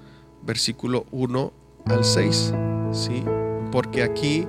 [0.44, 1.57] versículo 1
[1.90, 2.54] al 6,
[2.92, 3.24] ¿sí?
[3.72, 4.46] Porque aquí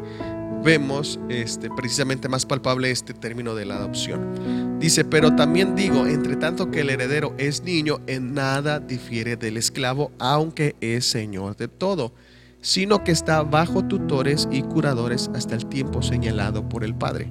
[0.63, 4.79] vemos este, precisamente más palpable este término de la adopción.
[4.79, 9.57] Dice, pero también digo, entre tanto que el heredero es niño, en nada difiere del
[9.57, 12.13] esclavo, aunque es señor de todo,
[12.61, 17.31] sino que está bajo tutores y curadores hasta el tiempo señalado por el Padre.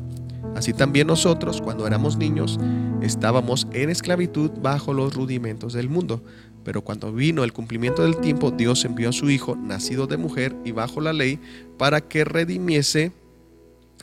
[0.55, 2.60] Así también nosotros, cuando éramos niños,
[3.01, 6.24] estábamos en esclavitud bajo los rudimentos del mundo.
[6.68, 10.53] Pero cuando vino el cumplimiento del tiempo, Dios envió a su Hijo, nacido de mujer
[10.65, 11.39] y bajo la ley,
[11.78, 13.13] para que redimiese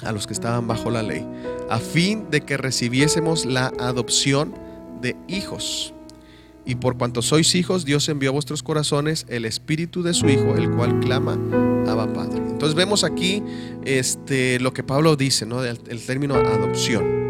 [0.01, 1.27] a los que estaban bajo la ley,
[1.69, 4.55] a fin de que recibiésemos la adopción
[5.03, 5.93] de hijos.
[6.65, 10.55] Y por cuanto sois hijos, Dios envió a vuestros corazones el espíritu de su Hijo,
[10.57, 11.35] el cual clama,
[11.87, 12.39] Abba Padre.
[12.39, 13.43] Entonces vemos aquí
[13.85, 15.63] este, lo que Pablo dice, ¿no?
[15.63, 17.24] el, el término adopción.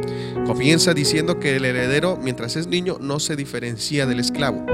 [0.47, 4.65] Comienza diciendo que el heredero, mientras es niño, no se diferencia del esclavo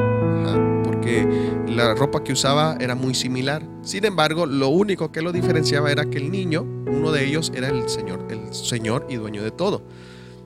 [1.01, 1.27] porque
[1.67, 3.63] la ropa que usaba era muy similar.
[3.83, 7.69] Sin embargo, lo único que lo diferenciaba era que el niño, uno de ellos, era
[7.69, 9.83] el Señor, el Señor y dueño de todo.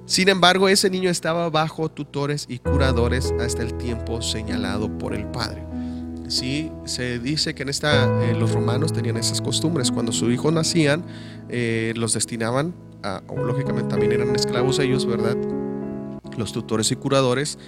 [0.07, 5.27] Sin embargo, ese niño estaba bajo tutores y curadores hasta el tiempo señalado por el
[5.27, 5.65] Padre.
[6.29, 9.91] Sí, se dice que en esta eh, los romanos tenían esas costumbres.
[9.91, 11.05] Cuando sus hijos nacían,
[11.49, 12.75] eh, los destinaban
[13.05, 15.37] a, lógicamente también eran esclavos ellos, ¿verdad?
[16.37, 17.59] Los tutores y curadores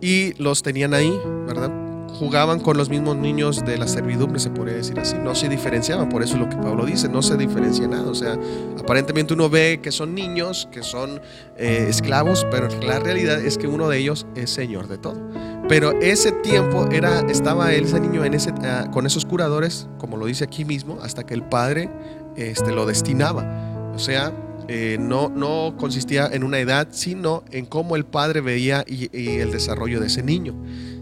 [0.00, 1.12] y los tenían ahí,
[1.46, 1.70] ¿verdad?
[2.18, 5.16] Jugaban con los mismos niños de la servidumbre, se podría decir así.
[5.18, 8.08] No se diferenciaban, por eso es lo que Pablo dice, no se diferencia nada.
[8.08, 8.38] O sea,
[8.78, 11.20] aparentemente uno ve que son niños, que son
[11.56, 15.20] eh, esclavos, pero la realidad es que uno de ellos es señor de todo.
[15.68, 20.26] Pero ese tiempo era, estaba ese niño en ese, ah, con esos curadores, como lo
[20.26, 21.90] dice aquí mismo, hasta que el padre
[22.36, 23.90] este, lo destinaba.
[23.94, 24.32] O sea,
[24.68, 29.52] eh, no, no consistía en una edad, sino en cómo el padre veía y, el
[29.52, 30.54] desarrollo de ese niño.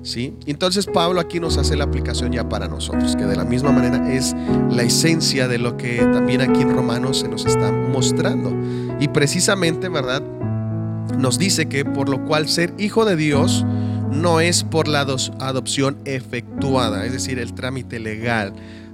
[0.03, 0.35] ¿sí?
[0.47, 4.13] Entonces Pablo aquí nos hace la aplicación ya para nosotros, que de la misma manera
[4.13, 4.35] es
[4.71, 8.53] la esencia de lo que también aquí en Romanos se nos está mostrando.
[9.01, 10.23] Y precisamente, ¿verdad?
[11.17, 13.65] Nos dice que por lo cual ser hijo de Dios
[14.11, 18.53] no es por la adopción efectuada, es decir, el trámite legal,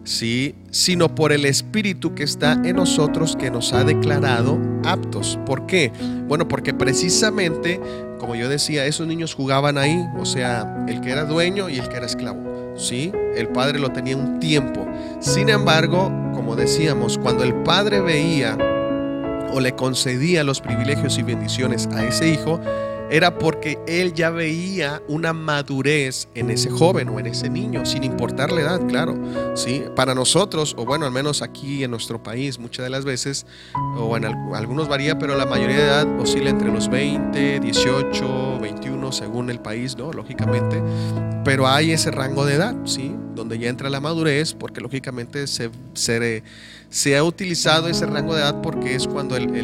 [0.08, 0.54] ¿sí?
[0.70, 5.38] sino por el Espíritu que está en nosotros que nos ha declarado aptos.
[5.44, 5.92] ¿Por qué?
[6.26, 7.80] Bueno, porque precisamente,
[8.18, 11.88] como yo decía, esos niños jugaban ahí, o sea, el que era dueño y el
[11.88, 12.74] que era esclavo.
[12.76, 13.12] ¿sí?
[13.36, 14.88] El padre lo tenía un tiempo.
[15.20, 18.56] Sin embargo, como decíamos, cuando el padre veía
[19.52, 22.60] o le concedía los privilegios y bendiciones a ese hijo,
[23.10, 28.04] era porque él ya veía una madurez en ese joven o en ese niño, sin
[28.04, 29.16] importar la edad, claro.
[29.54, 29.84] ¿sí?
[29.96, 33.46] Para nosotros, o bueno, al menos aquí en nuestro país, muchas de las veces,
[33.96, 39.12] o en algunos varía, pero la mayoría de edad oscila entre los 20, 18, 21,
[39.12, 40.12] según el país, ¿no?
[40.12, 40.82] Lógicamente.
[41.44, 43.14] Pero hay ese rango de edad, ¿sí?
[43.34, 48.60] Donde ya entra la madurez, porque lógicamente se, se, ha utilizado ese rango de edad
[48.60, 49.54] porque es cuando el,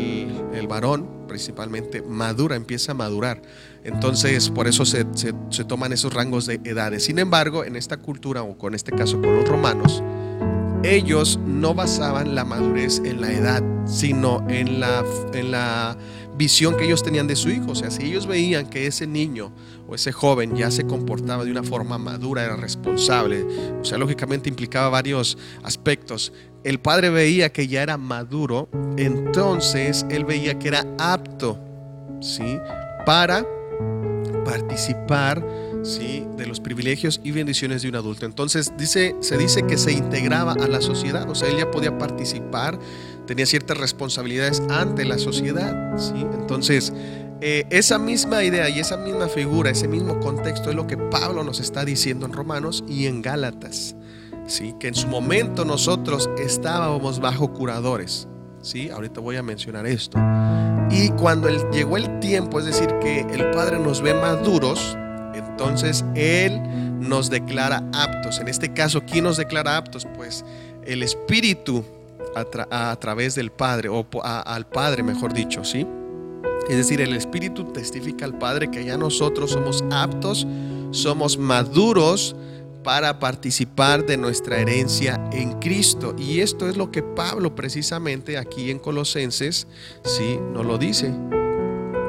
[0.55, 3.43] el varón principalmente madura, empieza a madurar.
[3.85, 5.05] Entonces, por eso se,
[5.67, 7.05] toman esos rangos de edades.
[7.05, 10.03] Sin embargo, en esta cultura, o con este caso con los romanos,
[10.83, 15.97] ellos no basaban la madurez en la edad, sino en la, en la
[16.37, 17.73] visión que ellos tenían de su hijo.
[17.73, 19.53] O sea, si ellos veían que ese niño
[19.87, 23.45] o ese joven ya se comportaba de una forma madura, era responsable,
[23.81, 26.33] o sea, lógicamente implicaba varios aspectos.
[26.65, 31.59] El padre veía que ya era maduro, entonces él veía que era apto,
[32.21, 32.59] ¿sí?
[33.05, 33.47] Para
[34.47, 35.45] participar
[35.83, 36.27] ¿sí?
[36.37, 38.25] de los privilegios y bendiciones de un adulto.
[38.27, 41.99] Entonces dice, se dice que se integraba a la sociedad, o sea, él ya podía
[41.99, 42.79] participar,
[43.27, 45.99] tenía ciertas responsabilidades ante la sociedad.
[45.99, 46.27] ¿sí?
[46.39, 46.95] Entonces,
[47.41, 51.45] eh, esa misma idea y esa misma figura, ese mismo contexto es lo que Pablo
[51.45, 53.97] nos está diciendo en Romanos y en Gálatas.
[54.47, 54.75] ¿Sí?
[54.79, 58.29] Que en su momento nosotros estábamos bajo curadores.
[58.63, 58.91] ¿sí?
[58.91, 60.19] Ahorita voy a mencionar esto.
[60.91, 64.97] Y cuando llegó el tiempo, es decir, que el Padre nos ve maduros,
[65.35, 66.61] entonces Él
[67.01, 68.39] nos declara aptos.
[68.39, 70.07] En este caso, ¿quién nos declara aptos?
[70.17, 70.45] Pues
[70.85, 71.85] el Espíritu
[72.35, 75.87] a, través del Padre, o al Padre, mejor dicho, ¿sí?
[76.69, 80.47] Es decir, el Espíritu testifica al Padre que ya nosotros somos aptos,
[80.91, 82.35] somos maduros
[82.85, 86.15] para participar de nuestra herencia en Cristo.
[86.17, 89.67] Y esto es lo que Pablo precisamente aquí en Colosenses,
[90.05, 91.13] sí, nos lo dice.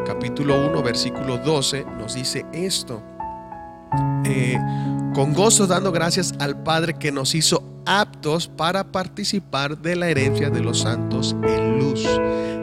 [0.05, 3.01] Capítulo 1, versículo 12 nos dice esto.
[4.25, 4.59] Eh,
[5.15, 10.49] con gozo dando gracias al Padre que nos hizo aptos para participar de la herencia
[10.49, 12.05] de los santos en luz.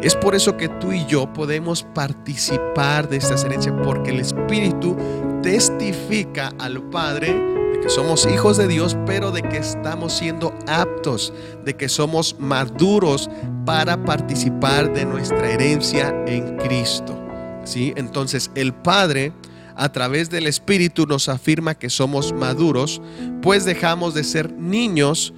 [0.02, 4.96] Es por eso que tú y yo podemos participar de esta herencia, porque el Espíritu
[5.42, 7.51] testifica al Padre
[7.82, 11.32] que somos hijos de Dios, pero de que estamos siendo aptos,
[11.64, 13.28] de que somos maduros
[13.66, 17.18] para participar de nuestra herencia en Cristo.
[17.64, 17.92] ¿Sí?
[17.96, 19.32] Entonces el Padre
[19.74, 23.00] a través del Espíritu nos afirma que somos maduros,
[23.40, 25.32] pues dejamos de ser niños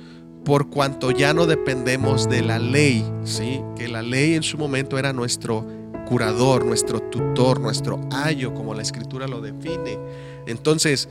[0.45, 3.61] por cuanto ya no dependemos de la ley, ¿sí?
[3.77, 5.67] Que la ley en su momento era nuestro
[6.07, 9.99] curador, nuestro tutor, nuestro ayo, como la escritura lo define.
[10.47, 11.09] Entonces,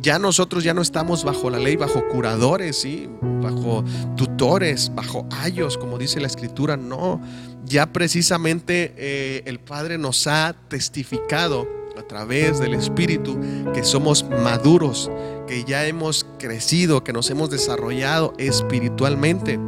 [0.00, 3.08] ya nosotros ya no estamos bajo la ley, bajo curadores, ¿sí?
[3.42, 3.84] bajo
[4.16, 7.20] tutores, bajo ayos, como dice la escritura, no.
[7.64, 11.66] Ya precisamente eh, el Padre nos ha testificado
[11.98, 13.38] a través del Espíritu
[13.72, 15.10] que somos maduros,
[15.46, 19.58] que ya hemos crecido, que nos hemos desarrollado espiritualmente.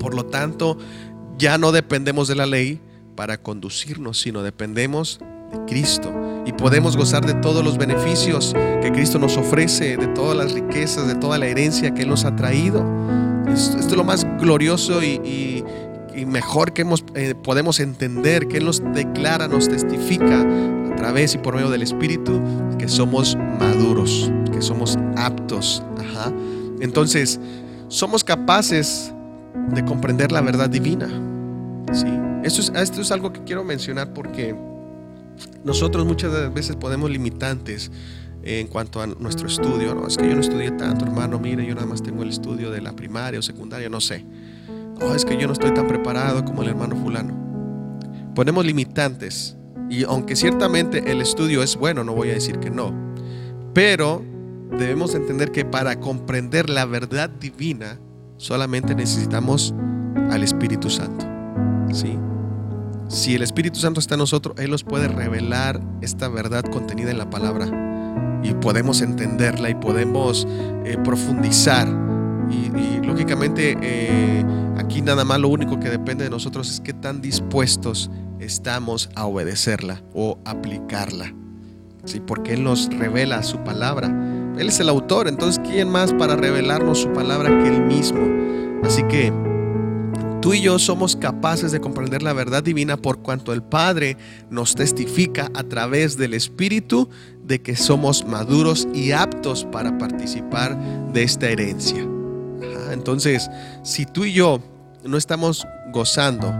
[0.00, 0.76] Por lo tanto,
[1.38, 2.80] ya no dependemos de la ley
[3.14, 5.20] para conducirnos, sino dependemos
[5.50, 6.12] de Cristo
[6.44, 11.08] y podemos gozar de todos los beneficios que Cristo nos ofrece, de todas las riquezas,
[11.08, 12.84] de toda la herencia que Él nos ha traído.
[13.48, 15.64] Esto, es lo más glorioso y,
[16.26, 16.84] mejor que
[17.14, 20.46] eh, podemos entender, que Él nos declara, nos testifica
[20.96, 22.40] través y por medio del Espíritu
[22.78, 25.82] que somos maduros, que somos aptos.
[26.80, 27.38] Entonces,
[27.88, 29.12] somos capaces
[29.72, 31.08] de comprender la verdad divina.
[31.92, 32.06] ¿sí?
[32.42, 34.54] Esto, es, esto es algo que quiero mencionar porque
[35.64, 37.90] nosotros muchas veces podemos limitantes
[38.42, 39.94] en cuanto a nuestro estudio.
[39.94, 41.38] No, es que yo no estudié tanto, hermano.
[41.38, 44.24] Mire, yo nada más tengo el estudio de la primaria o secundaria, no sé.
[45.00, 47.34] Oh, es que yo no estoy tan preparado como el hermano fulano.
[48.34, 49.56] Ponemos limitantes
[49.90, 52.94] y aunque ciertamente el estudio es bueno, no voy a decir que no,
[53.72, 54.22] pero
[54.78, 57.98] debemos entender que para comprender la verdad divina
[58.36, 59.74] solamente necesitamos
[60.30, 61.26] al Espíritu Santo.
[61.92, 62.18] ¿sí?
[63.08, 67.18] Si el Espíritu Santo está en nosotros, Él nos puede revelar esta verdad contenida en
[67.18, 70.46] la palabra y podemos entenderla y podemos
[70.84, 71.88] eh, profundizar.
[72.50, 74.44] Y, lógicamente eh,
[74.76, 79.26] aquí nada más lo único que depende de nosotros es qué tan dispuestos estamos a
[79.26, 81.32] obedecerla o aplicarla.
[82.04, 82.20] ¿Sí?
[82.24, 84.08] Porque Él nos revela su palabra.
[84.58, 88.20] Él es el autor, entonces ¿quién más para revelarnos su palabra que Él mismo?
[88.84, 89.32] Así que
[90.46, 94.16] tú y yo somos capaces de comprender la verdad divina por cuanto el Padre
[94.48, 97.10] nos testifica a través del Espíritu
[97.42, 100.78] de que somos maduros y aptos para participar
[101.12, 102.06] de esta herencia.
[102.92, 103.50] entonces,
[103.82, 104.60] si tú y yo
[105.02, 106.54] no estamos gozando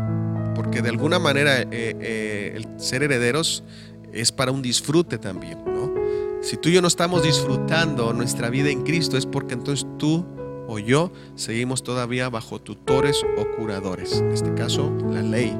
[0.56, 3.62] porque de alguna manera eh, eh, el ser herederos
[4.12, 5.58] es para un disfrute también.
[6.42, 10.26] Si tú y yo no estamos disfrutando nuestra vida en Cristo es porque entonces tú
[10.66, 15.56] o yo seguimos todavía bajo tutores o curadores, en este caso la ley.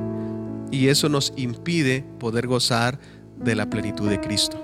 [0.71, 2.99] Y eso nos impide poder gozar
[3.39, 4.61] de la plenitud de Cristo.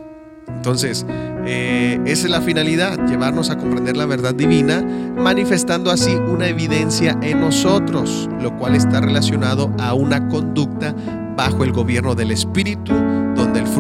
[0.48, 1.06] Entonces,
[1.46, 4.82] eh, esa es la finalidad, llevarnos a comprender la verdad divina,
[5.16, 10.94] manifestando así una evidencia en nosotros, lo cual está relacionado a una conducta
[11.36, 12.92] bajo el gobierno del Espíritu,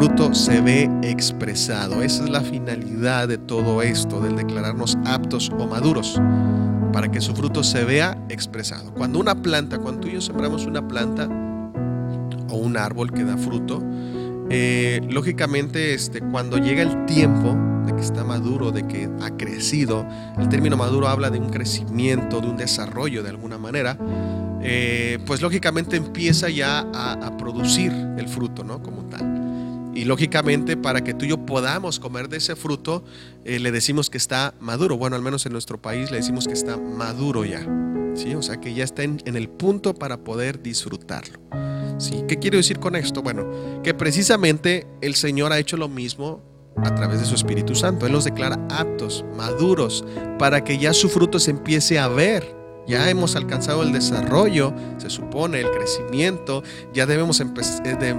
[0.02, 2.02] fruto se ve expresado.
[2.02, 6.20] Esa es la finalidad de todo esto, del declararnos aptos o maduros,
[6.92, 8.92] para que su fruto se vea expresado.
[8.94, 11.28] Cuando una planta, cuando tú y yo sembramos una planta
[12.48, 13.80] o un árbol que da fruto,
[14.50, 20.04] eh, lógicamente, este, cuando llega el tiempo de que está maduro, de que ha crecido,
[20.36, 23.96] el término maduro habla de un crecimiento, de un desarrollo de alguna manera,
[24.62, 28.82] eh, pues lógicamente empieza ya a, producir el fruto, ¿no?
[28.82, 29.41] Como tal.
[29.94, 33.04] Y lógicamente para que tú y yo podamos comer de ese fruto,
[33.44, 34.96] eh, le decimos que está maduro.
[34.96, 37.66] Bueno, al menos en nuestro país le decimos que está maduro ya.
[38.14, 38.34] ¿sí?
[38.34, 41.38] O sea que ya está en el punto para poder disfrutarlo.
[42.28, 43.22] ¿Qué quiero decir con esto?
[43.22, 46.42] Bueno, que precisamente el Señor ha hecho lo mismo
[46.76, 48.06] a través de su Espíritu Santo.
[48.06, 50.04] Él los declara aptos, maduros,
[50.38, 52.61] para que ya su fruto se empiece a ver.
[52.86, 56.62] Ya hemos alcanzado el desarrollo, se supone, el crecimiento,
[56.92, 57.46] ya debemos eh,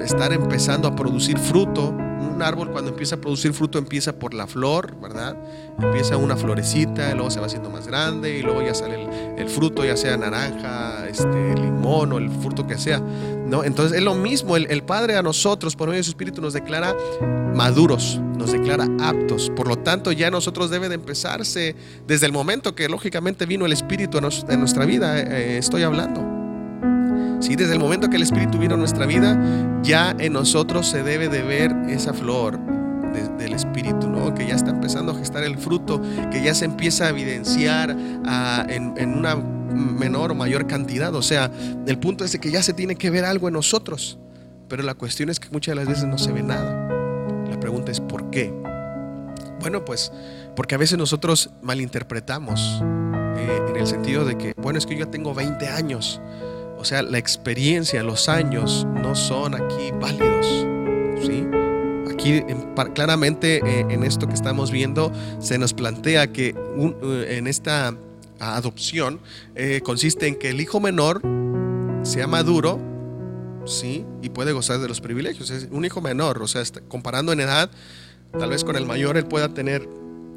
[0.04, 1.94] estar empezando a producir fruto
[2.34, 5.38] un árbol cuando empieza a producir fruto empieza por la flor, ¿verdad?
[5.80, 9.86] Empieza una florecita, luego se va haciendo más grande y luego ya sale el, fruto,
[9.86, 13.02] ya sea naranja, este, limón o el fruto que sea,
[13.54, 13.64] ¿no?
[13.64, 16.96] Entonces es lo mismo, el, Padre a nosotros por medio de su Espíritu nos declara
[17.54, 21.76] maduros, nos declara aptos, por lo tanto ya nosotros debe de empezarse
[22.08, 26.22] desde el momento que lógicamente vino el Espíritu en nuestra vida, eh, eh, estoy hablando.
[27.42, 29.40] Sí, desde el momento que el Espíritu vino a nuestra vida,
[29.84, 32.58] ya en nosotros se debe de ver esa flor
[33.38, 34.34] del Espíritu, ¿no?
[34.34, 36.02] que ya está empezando a gestar el fruto,
[36.32, 37.96] que ya se empieza a evidenciar
[38.26, 39.36] ah, en, una
[39.74, 41.14] menor o mayor cantidad.
[41.16, 41.52] O sea,
[41.88, 44.18] el punto es que ya se tiene que ver algo en nosotros,
[44.68, 46.88] pero la cuestión es que muchas de las veces no se ve nada.
[47.50, 48.54] La pregunta es ¿por qué?
[49.60, 50.12] Bueno, pues
[50.56, 52.82] porque a veces nosotros malinterpretamos
[53.38, 56.22] eh, en el sentido de que, bueno, es que yo ya tengo 20 años
[56.84, 60.68] o sea, la experiencia, los años no son aquí válidos.
[61.26, 61.48] ¿sí?
[62.12, 62.44] Aquí
[62.94, 65.10] claramente eh, en esto que estamos viendo
[65.40, 67.96] se nos plantea que eh, en esta
[68.56, 69.20] adopción
[69.56, 71.22] eh, consiste en que el hijo menor
[72.04, 72.80] sea maduro,
[73.66, 74.06] ¿sí?
[74.22, 75.50] Y puede gozar de los privilegios.
[75.50, 77.72] Es un hijo menor, o sea, comparando en edad,
[78.38, 79.88] tal vez con el mayor él pueda tener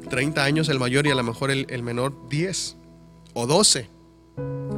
[0.09, 2.77] 30 años el mayor y a lo mejor el, el menor 10
[3.33, 3.97] o 12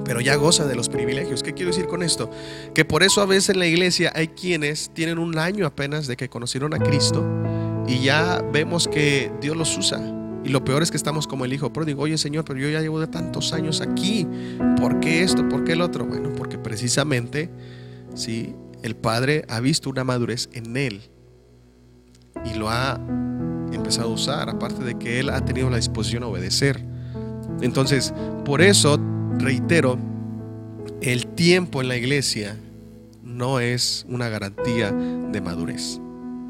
[0.10, 1.44] pero ya goza de los privilegios.
[1.44, 2.32] ¿Qué quiero decir con esto?
[2.74, 6.18] Que por eso a veces en la iglesia hay quienes tienen un año apenas de
[6.18, 7.24] que conocieron a Cristo
[7.88, 10.19] y ya vemos que Dios los usa.
[10.44, 12.04] Y lo peor es que estamos como el hijo pródigo.
[12.04, 14.28] Oye Señor, pero yo ya llevo de tantos años aquí.
[14.80, 15.48] ¿Por qué esto?
[15.50, 16.06] ¿Por qué el otro?
[16.06, 17.50] Bueno, porque precisamente,
[18.16, 21.02] sí, el Padre ha visto una madurez en él
[22.46, 23.00] y lo ha
[23.72, 26.84] empezado a usar, aparte de que él ha tenido la disposición a obedecer.
[27.62, 28.14] Entonces,
[28.46, 29.00] por eso
[29.38, 29.98] reitero,
[31.02, 32.58] el tiempo en la iglesia
[33.24, 36.00] no es una garantía de madurez,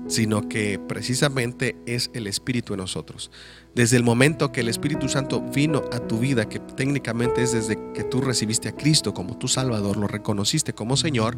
[0.10, 3.32] sino que precisamente es el Espíritu en nosotros.
[3.76, 7.78] Desde el momento que el Espíritu Santo vino a tu vida, que técnicamente es desde
[7.94, 11.38] que tú recibiste a Cristo como tu Salvador, lo reconociste como Señor,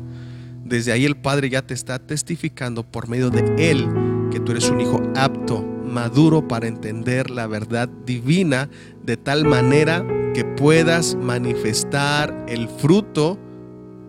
[0.66, 3.88] desde ahí el Padre ya te está testificando por medio de Él
[4.32, 8.70] que tú eres un hijo apto, maduro para entender la verdad divina
[9.04, 13.38] de tal manera que puedas manifestar el fruto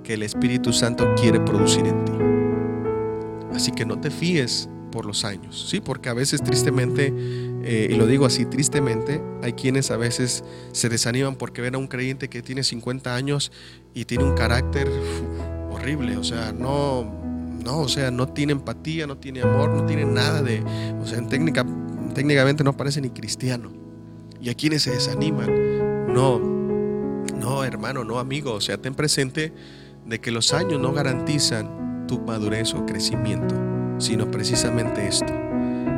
[0.05, 2.13] que el Espíritu Santo quiere producir en ti.
[3.55, 5.81] Así que no te fíes por los años, ¿sí?
[5.81, 7.13] Porque a veces tristemente,
[7.65, 11.79] eh, y lo digo así, tristemente, hay quienes a veces se desaniman porque ven a
[11.79, 13.51] un creyente que tiene 50 años
[13.95, 14.91] y tiene un carácter
[15.71, 17.11] horrible, o sea, no,
[17.65, 20.63] no, o sea, no tiene empatía, no tiene amor, no tiene nada de,
[21.01, 21.65] o sea, técnica,
[22.15, 23.73] técnicamente no parece ni cristiano.
[24.41, 26.39] Y a quienes se desaniman no,
[27.37, 28.53] no, hermano, no, amigo.
[28.53, 29.53] O sea, ten presente
[30.07, 33.55] de que los años no garantizan tu madurez o crecimiento,
[33.99, 35.33] sino precisamente esto.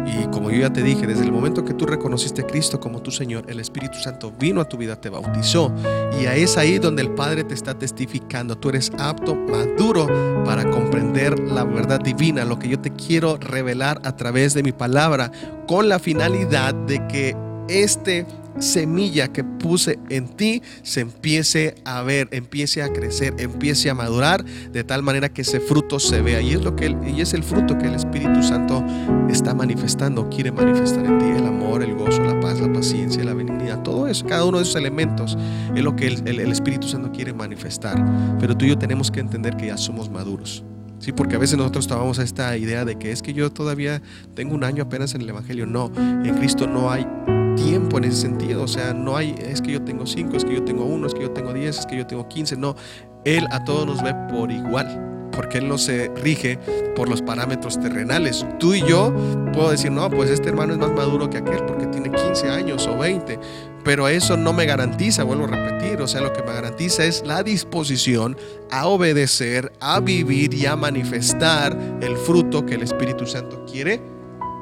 [0.07, 3.01] Y como yo ya te dije, desde el momento que tú reconociste a Cristo como
[3.01, 5.73] tu Señor, el Espíritu Santo vino a tu vida, te bautizó.
[6.21, 8.57] Y es ahí donde el Padre te está testificando.
[8.57, 10.07] Tú eres apto, maduro
[10.45, 14.73] para comprender la verdad divina, lo que yo te quiero revelar a través de mi
[14.73, 15.31] palabra,
[15.67, 17.35] con la finalidad de que
[17.69, 18.27] este
[18.59, 24.45] semilla que puse en ti se empiece a ver, empiece a crecer, empiece a madurar
[24.45, 26.41] de tal manera que ese fruto se vea.
[26.41, 28.85] Y es lo que y es el fruto que el Espíritu Santo
[29.29, 33.35] está manifestando, quiere manifestar en ti el amor, el gozo, la paz, la paciencia, la
[33.35, 35.37] benignidad, todo eso, cada uno de esos elementos
[35.75, 38.03] es lo que el, Espíritu Santo quiere manifestar.
[38.39, 40.65] Pero tú y yo tenemos que entender que ya somos maduros.
[41.01, 44.01] Sí, porque a veces nosotros tomamos esta idea de que es que yo todavía
[44.35, 45.67] tengo un año apenas en el Evangelio.
[45.67, 47.07] No, en Cristo no hay
[47.55, 48.63] tiempo en ese sentido.
[48.63, 51.15] O sea, no hay, es que yo tengo cinco, es que yo tengo uno, es
[51.15, 52.57] que yo tengo diez, es que yo tengo quince.
[52.57, 52.77] No,
[53.25, 55.11] Él a todos nos ve por igual.
[55.33, 56.59] Porque Él no se rige
[56.95, 58.47] por los parámetros terrenales.
[58.61, 59.13] Tú y yo
[59.53, 62.87] puedo decir, no, pues este hermano es más maduro que aquel porque tiene 15 años
[62.87, 63.41] o 20.
[63.85, 67.25] Pero eso no me garantiza, vuelvo a repetir, o sea, lo que me garantiza es
[67.27, 68.37] la disposición
[68.71, 74.01] a obedecer, a vivir y a manifestar el fruto que el Espíritu Santo quiere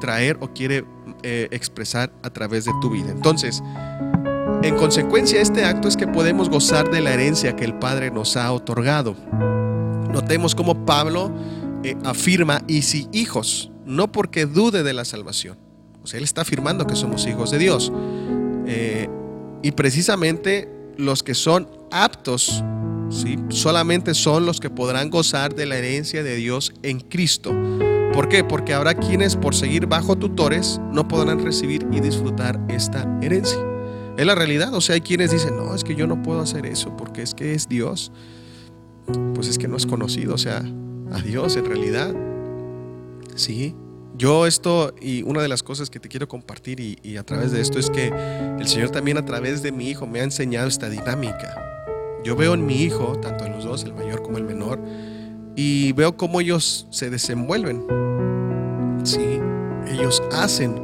[0.01, 0.83] traer o quiere
[1.23, 3.11] eh, expresar a través de tu vida.
[3.11, 3.63] Entonces,
[4.61, 8.37] en consecuencia, este acto es que podemos gozar de la herencia que el Padre nos
[8.37, 9.15] ha otorgado.
[10.11, 11.33] Notemos cómo Pablo
[11.83, 15.57] eh, afirma, y si hijos, no porque dude de la salvación.
[16.03, 17.91] O sea, él está afirmando que somos hijos de Dios.
[18.67, 19.09] Eh,
[19.61, 22.63] y precisamente los que son aptos,
[23.09, 23.37] ¿sí?
[23.49, 27.53] solamente son los que podrán gozar de la herencia de Dios en Cristo.
[28.13, 28.43] ¿Por qué?
[28.43, 33.59] Porque habrá quienes por seguir bajo tutores no podrán recibir y disfrutar esta herencia.
[34.17, 36.67] Es la realidad, o sea, hay quienes dicen, no, es que yo no puedo hacer
[36.67, 38.11] eso porque es que es Dios.
[39.33, 40.63] Pues es que no es conocido, o sea,
[41.11, 42.13] a Dios en realidad.
[43.35, 43.75] Sí,
[44.15, 47.61] yo esto, y una de las cosas que te quiero compartir y, a través de
[47.61, 48.13] esto es que
[48.59, 51.55] el Señor también a través de mi hijo me ha enseñado esta dinámica.
[52.23, 54.79] Yo veo en mi hijo, tanto en los dos, el mayor como el menor,
[55.55, 57.85] y veo cómo ellos se desenvuelven.
[59.03, 59.39] Sí,
[59.87, 60.81] ellos hacen,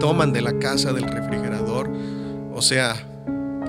[0.00, 1.90] toman de la casa, del refrigerador,
[2.54, 2.96] o sea,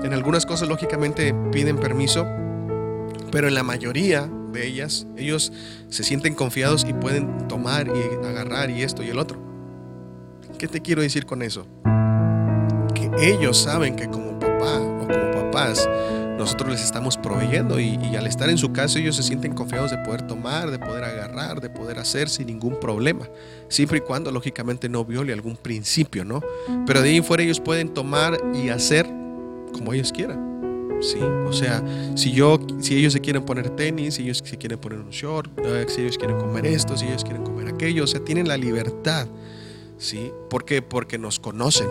[0.02, 2.26] en algunas cosas lógicamente piden permiso,
[3.30, 5.52] pero en la mayoría de ellas, ellos
[5.88, 9.38] se sienten confiados y pueden tomar y agarrar y esto y el otro.
[10.58, 11.66] ¿Qué te quiero decir con eso?
[12.94, 15.86] Que ellos saben que como papá o como papás,
[16.36, 19.98] nosotros les estamos proveyendo y, al estar en su casa ellos se sienten confiados de
[19.98, 23.28] poder tomar, de poder agarrar, de poder hacer sin ningún problema,
[23.68, 26.42] siempre y cuando lógicamente no viole algún principio, ¿no?
[26.86, 29.06] Pero de ahí fuera ellos pueden tomar y hacer
[29.72, 30.46] como ellos quieran.
[31.00, 31.82] Sí, o sea,
[32.14, 35.50] si yo, si ellos se quieren poner tenis, si ellos se quieren poner un short,
[35.88, 39.26] si ellos quieren comer esto, si ellos quieren comer aquello, o sea, tienen la libertad,
[39.98, 40.32] ¿sí?
[40.48, 40.80] ¿Por qué?
[40.80, 41.88] Porque nos conocen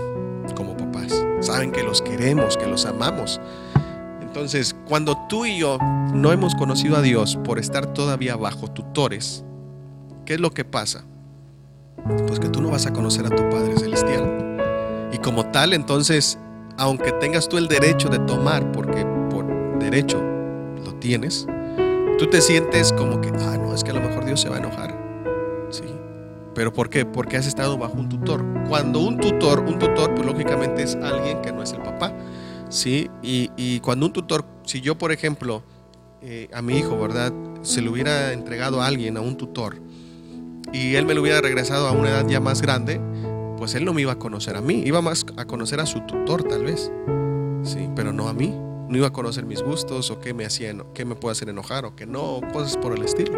[0.56, 3.40] como papás, saben que los queremos, que los amamos.
[4.36, 5.78] Entonces, cuando tú y yo
[6.14, 9.46] no hemos conocido a Dios por estar todavía bajo tutores,
[10.26, 11.06] ¿qué es lo que pasa?
[12.28, 15.10] Pues que tú no vas a conocer a tu Padre Celestial.
[15.14, 16.38] Y como tal, entonces
[16.76, 20.22] aunque tengas tú el derecho de tomar, porque por derecho
[20.84, 21.48] lo tienes,
[22.20, 24.58] tú te sientes como que, ah, no, es que a lo mejor Dios se va
[24.58, 25.00] a enojar.
[25.70, 25.86] Sí.
[26.54, 27.06] ¿Pero por qué?
[27.06, 28.44] Porque has estado bajo un tutor.
[28.68, 32.12] Cuando un tutor, un tutor, pues lógicamente es alguien que no es el papá.
[32.70, 33.10] ¿Sí?
[33.22, 35.64] Y, cuando un tutor, si yo, por ejemplo,
[36.22, 37.34] eh, a mi hijo, ¿verdad?
[37.62, 39.82] Se lo hubiera entregado a alguien, a un tutor,
[40.74, 43.00] y él me lo hubiera regresado a una edad ya más grande,
[43.58, 46.02] pues él no me iba a conocer a mí, iba más a conocer a su
[46.02, 46.92] tutor tal vez,
[47.64, 48.54] sí, pero no a mí.
[48.88, 51.86] No iba a conocer mis gustos o qué me hacía, qué me puede hacer enojar
[51.86, 53.34] o qué no, cosas por el estilo.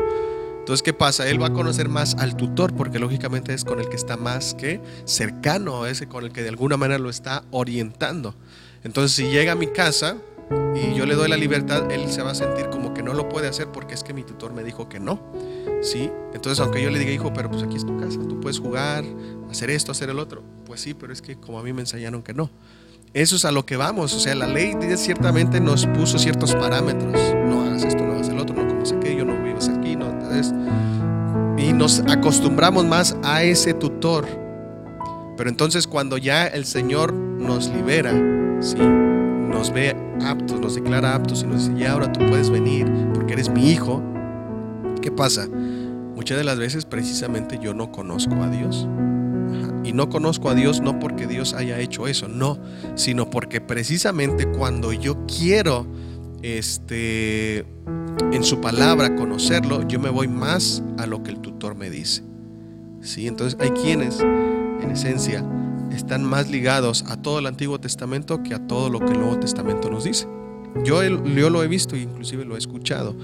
[0.60, 1.30] Entonces, ¿qué pasa?
[1.30, 4.54] Él va a conocer más al tutor porque lógicamente es con el que está más
[4.54, 8.36] que cercano, ese con el que de alguna manera lo está orientando.
[8.88, 10.16] Entonces, si llega a mi casa
[10.74, 13.28] y yo le doy la libertad, él se va a sentir como que no lo
[13.28, 15.20] puede hacer porque es que mi tutor me dijo que no.
[15.82, 16.10] ¿Sí?
[16.34, 19.04] Entonces, aunque yo le diga, hijo, pero pues aquí es tu casa, tú puedes jugar,
[19.52, 20.42] hacer esto, hacer el otro.
[20.66, 22.50] Pues sí, pero es que como a mí me enseñaron que no.
[23.14, 24.14] Eso es a lo que vamos.
[24.14, 27.12] O sea, la ley ciertamente nos puso ciertos parámetros.
[27.46, 30.10] No hagas esto, no hagas el otro, no comas aquello, no vivas aquí, no.
[30.10, 30.54] Entonces,
[31.58, 34.26] y nos acostumbramos más a ese tutor.
[35.36, 38.78] Pero entonces cuando ya el Señor nos libera, ¿sí?
[39.58, 43.34] nos ve aptos, nos declara aptos y nos dice, ya ahora tú puedes venir porque
[43.34, 44.04] eres mi hijo,
[45.02, 45.48] ¿qué pasa?
[45.48, 48.88] Muchas de las veces precisamente yo no conozco a Dios.
[49.84, 52.60] Y no conozco a Dios no porque Dios haya hecho eso, no,
[52.96, 55.88] sino porque precisamente cuando yo quiero
[56.42, 57.66] este
[58.32, 62.24] en su palabra conocerlo, yo me voy más a lo que el tutor me dice.
[63.02, 63.28] ¿Sí?
[63.28, 65.46] Entonces hay quienes en esencia
[65.98, 69.40] están más ligados a todo el Antiguo Testamento que a todo lo que el Nuevo
[69.40, 70.28] Testamento nos dice.
[70.84, 73.16] Yo, lo he visto e inclusive lo he escuchado.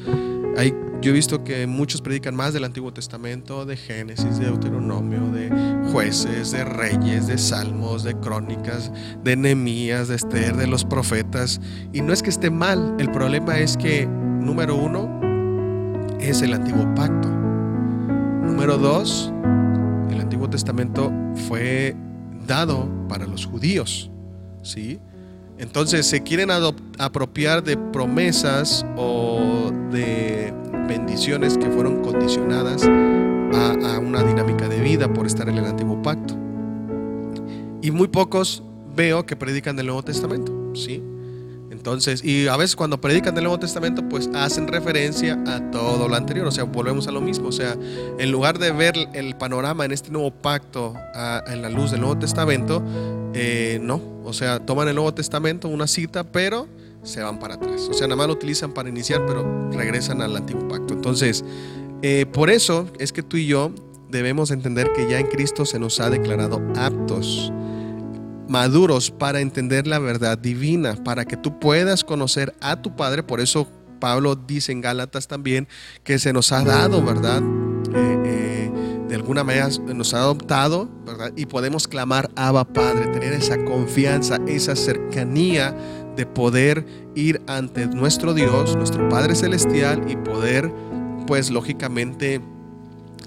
[0.58, 5.22] Hay, yo he visto que muchos predican más del Antiguo Testamento, de Génesis, de Deuteronomio,
[5.32, 5.50] de
[5.92, 8.92] jueces, de reyes, de salmos, de crónicas,
[9.24, 11.62] de Nehemías, de Esther, de los profetas.
[11.92, 15.22] Y no es que esté mal, el problema es que, número uno,
[16.20, 17.30] es el Antiguo Pacto.
[17.30, 19.32] Número dos,
[20.10, 21.12] el Antiguo Testamento
[21.48, 21.96] fue
[22.46, 24.10] dado para los judíos.
[24.62, 25.00] ¿sí?
[25.58, 26.50] Entonces se quieren
[26.98, 30.54] apropiar de promesas o de
[30.88, 36.36] bendiciones que fueron condicionadas a, una dinámica de vida por estar en el antiguo pacto.
[37.82, 38.64] Y muy pocos
[38.96, 41.04] veo que predican del Nuevo Testamento, ¿sí?
[41.84, 46.16] Entonces, y a veces cuando predican del Nuevo Testamento, pues hacen referencia a todo lo
[46.16, 47.76] anterior, o sea, volvemos a lo mismo, o sea,
[48.18, 50.94] en lugar de ver el panorama en este nuevo pacto
[51.46, 52.82] en la luz del Nuevo Testamento,
[53.34, 56.70] eh, no, o sea, toman el Nuevo Testamento, una cita, pero
[57.04, 60.38] se van para atrás, o sea, nada más lo utilizan para iniciar, pero regresan al
[60.38, 60.94] antiguo pacto.
[60.94, 61.44] Entonces,
[62.02, 63.74] eh, por eso es que tú y yo
[64.10, 67.52] debemos entender que ya en Cristo se nos ha declarado aptos
[68.48, 73.24] maduros para entender la verdad divina, para que tú puedas conocer a tu Padre.
[73.24, 73.68] Por eso
[74.00, 75.68] Pablo dice en Gálatas también
[76.04, 77.42] que se nos ha dado, ¿verdad?
[77.94, 78.72] Eh, eh,
[79.08, 81.32] de alguna manera nos ha adoptado, ¿verdad?
[81.36, 85.76] Y podemos clamar Abba Padre, tener esa confianza, esa cercanía
[86.16, 86.86] de poder
[87.16, 90.72] ir ante nuestro Dios, nuestro Padre Celestial y poder,
[91.28, 92.42] pues lógicamente,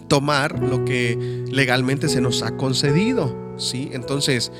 [0.08, 3.90] tomar lo que legalmente se nos ha concedido, ¿sí?
[3.92, 4.52] Entonces,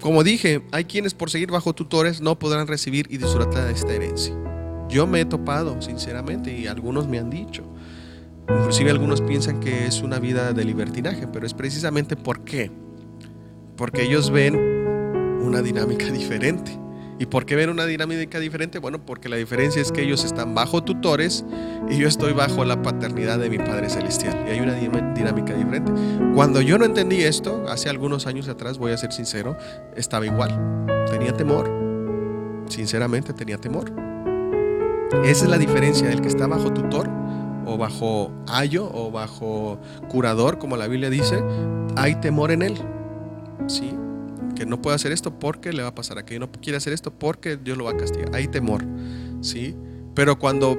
[0.00, 3.92] como dije, hay quienes por seguir bajo tutores no podrán recibir y disfrutar de esta
[3.92, 4.34] herencia.
[4.88, 7.64] Yo me he topado, sinceramente, y algunos me han dicho.
[8.48, 12.70] Inclusive algunos piensan que es una vida de libertinaje, pero es precisamente por qué.
[13.76, 14.56] Porque ellos ven
[15.42, 16.72] una dinámica diferente.
[17.20, 18.78] ¿Y por qué ven una dinámica diferente?
[18.78, 21.44] Bueno, porque la diferencia es que ellos están bajo tutores
[21.90, 24.44] y yo estoy bajo la paternidad de mi Padre Celestial.
[24.46, 25.92] Y hay una dinámica diferente.
[26.34, 29.56] Cuando yo no entendí esto, hace algunos años atrás, voy a ser sincero,
[29.96, 30.86] estaba igual.
[31.10, 31.68] Tenía temor.
[32.68, 33.90] Sinceramente tenía temor.
[35.24, 37.08] Esa es la diferencia del que está bajo tutor
[37.66, 41.42] o bajo ayo o bajo curador, como la Biblia dice.
[41.96, 42.78] Hay temor en él.
[43.66, 43.97] ¿Sí?
[44.58, 47.12] Que no puede hacer esto porque le va a pasar aquello, no quiere hacer esto
[47.12, 48.34] porque Dios lo va a castigar.
[48.34, 48.84] Hay temor,
[49.40, 49.76] ¿sí?
[50.16, 50.76] Pero cuando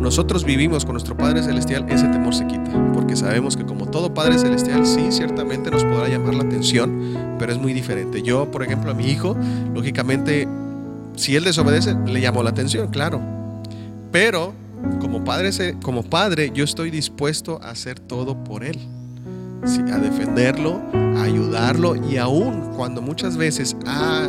[0.00, 4.14] nosotros vivimos con nuestro Padre Celestial, ese temor se quita, porque sabemos que como todo
[4.14, 8.22] Padre Celestial, sí, ciertamente nos podrá llamar la atención, pero es muy diferente.
[8.22, 9.36] Yo, por ejemplo, a mi hijo,
[9.74, 10.48] lógicamente,
[11.14, 13.20] si él desobedece, le llamo la atención, claro.
[14.10, 14.54] Pero
[14.98, 15.50] como padre,
[15.82, 18.78] como padre, yo estoy dispuesto a hacer todo por él
[19.62, 20.80] a defenderlo,
[21.16, 23.76] a ayudarlo y aún cuando muchas veces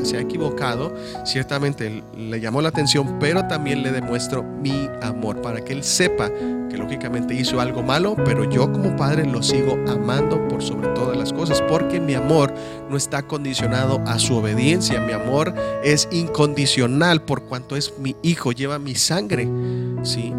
[0.04, 0.94] se ha equivocado,
[1.26, 6.30] ciertamente le llamó la atención, pero también le demuestro mi amor para que él sepa
[6.30, 11.18] que lógicamente hizo algo malo, pero yo como padre lo sigo amando por sobre todas
[11.18, 12.54] las cosas, porque mi amor
[12.90, 15.54] no está condicionado a su obediencia, mi amor
[15.84, 19.48] es incondicional por cuanto es mi hijo, lleva mi sangre,
[20.04, 20.34] ¿sí?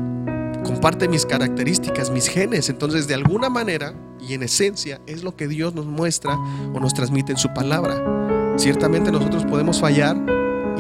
[0.64, 3.95] comparte mis características, mis genes, entonces de alguna manera
[4.27, 6.37] y en esencia es lo que Dios nos muestra
[6.75, 8.55] o nos transmite en su palabra.
[8.57, 10.16] Ciertamente nosotros podemos fallar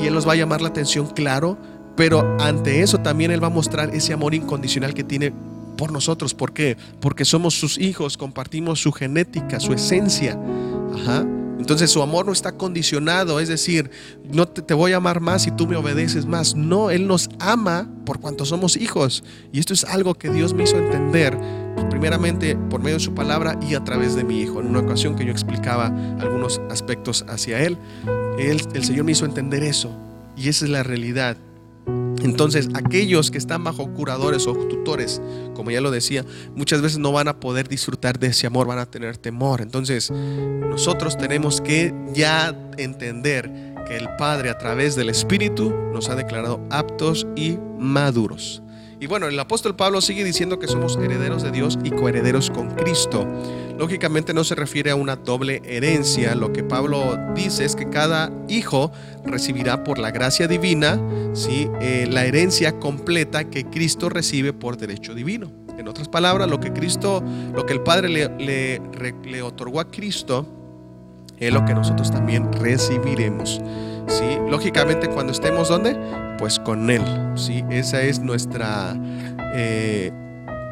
[0.00, 1.58] y Él nos va a llamar la atención, claro,
[1.96, 5.32] pero ante eso también Él va a mostrar ese amor incondicional que tiene
[5.76, 6.34] por nosotros.
[6.34, 6.76] ¿Por qué?
[7.00, 10.38] Porque somos sus hijos, compartimos su genética, su esencia.
[10.94, 11.26] Ajá.
[11.62, 13.88] Entonces su amor no está condicionado, es decir,
[14.32, 16.56] no te, voy a amar más si tú me obedeces más.
[16.56, 19.22] No, Él nos ama por cuanto somos hijos.
[19.52, 21.38] Y esto es algo que Dios me hizo entender,
[21.88, 24.58] primeramente por medio de su palabra y a través de mi hijo.
[24.58, 25.86] En una ocasión que yo explicaba
[26.18, 27.78] algunos aspectos hacia Él,
[28.40, 29.96] él el Señor me hizo entender eso.
[30.36, 31.36] Y esa es la realidad.
[32.22, 35.20] Entonces, aquellos que están bajo curadores o tutores,
[35.54, 38.78] como ya lo decía, muchas veces no van a poder disfrutar de ese amor, van
[38.78, 39.60] a tener temor.
[39.60, 43.50] Entonces, nosotros tenemos que ya entender
[43.86, 48.62] que el Padre a través del Espíritu nos ha declarado aptos y maduros.
[49.02, 52.70] Y bueno, el apóstol Pablo sigue diciendo que somos herederos de Dios y coherederos con
[52.76, 53.26] Cristo.
[53.76, 56.36] Lógicamente no se refiere a una doble herencia.
[56.36, 58.92] Lo que Pablo dice es que cada hijo
[59.24, 61.00] recibirá por la gracia divina
[61.32, 61.68] ¿sí?
[61.80, 65.50] Eh, la herencia completa que Cristo recibe por derecho divino.
[65.76, 70.46] En otras palabras, lo que Cristo, lo que el Padre le, otorgó a Cristo,
[71.40, 73.60] es lo que nosotros también recibiremos.
[74.52, 75.96] Lógicamente cuando estemos donde?
[76.38, 77.02] Pues con Él,
[77.36, 77.64] ¿sí?
[77.70, 78.94] Esa es nuestra,
[79.54, 80.12] eh,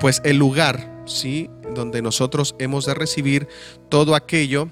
[0.01, 1.49] pues el lugar, ¿sí?
[1.75, 3.49] Donde nosotros hemos de recibir
[3.89, 4.69] todo aquello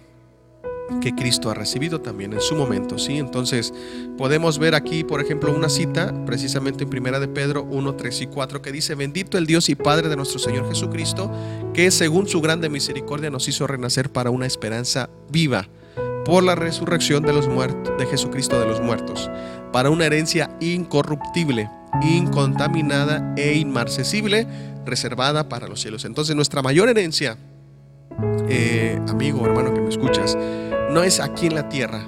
[1.01, 3.17] que Cristo ha recibido también en su momento, ¿sí?
[3.17, 3.73] Entonces,
[4.19, 8.27] podemos ver aquí, por ejemplo, una cita precisamente en Primera de Pedro 1, 3 y
[8.27, 11.31] 4 que dice, bendito el Dios y Padre de nuestro Señor Jesucristo,
[11.73, 15.67] que según su grande misericordia nos hizo renacer para una esperanza viva
[16.29, 19.31] por la resurrección de los muertos de Jesucristo de los muertos,
[19.73, 21.71] para una herencia incorruptible,
[22.03, 24.47] incontaminada e inmarcesible,
[24.85, 26.05] reservada para los cielos.
[26.05, 27.39] Entonces, nuestra mayor herencia,
[28.47, 30.37] eh, amigo, hermano que me escuchas,
[30.91, 32.07] no es aquí en la tierra,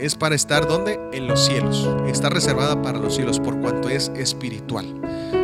[0.00, 0.98] es para estar donde?
[1.12, 1.88] En los cielos.
[2.08, 5.00] Está reservada para los cielos por cuanto es espiritual.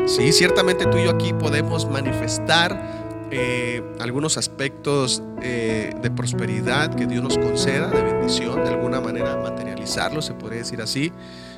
[0.07, 7.07] Sí, ciertamente tú y yo aquí podemos manifestar eh, algunos aspectos eh, de prosperidad que
[7.07, 11.13] Dios nos conceda, de bendición, de alguna manera materializarlo, se podría decir así.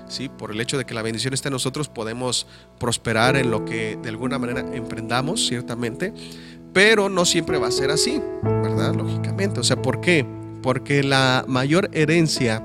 [0.09, 2.47] Sí, por el hecho de que la bendición está en nosotros, podemos
[2.79, 6.15] prosperar en lo que de alguna manera emprendamos, ciertamente,
[6.73, 8.95] pero no siempre va a ser así, ¿verdad?
[8.95, 9.61] Lógicamente.
[9.61, 10.25] O sea, ¿por qué?
[10.63, 12.63] porque la mayor herencia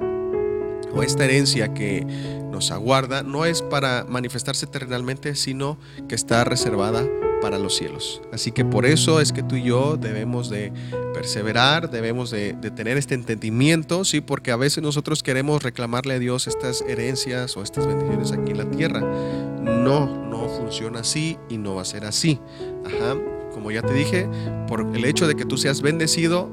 [0.94, 2.06] o esta herencia que
[2.54, 5.78] nos aguarda no es para manifestarse terrenalmente, sino
[6.08, 7.06] que está reservada
[7.42, 8.22] para los cielos.
[8.32, 10.72] Así que por eso es que tú y yo debemos de
[11.14, 16.48] perseverar, debemos de, tener este entendimiento, sí, porque a veces nosotros queremos reclamarle a Dios
[16.48, 19.02] estas herencias o estas bendiciones aquí en la tierra.
[19.02, 22.40] No, no funciona así y no va a ser así.
[22.86, 23.18] Ajá.
[23.54, 24.30] Como ya te dije,
[24.68, 26.50] por el hecho de que tú seas bendecido,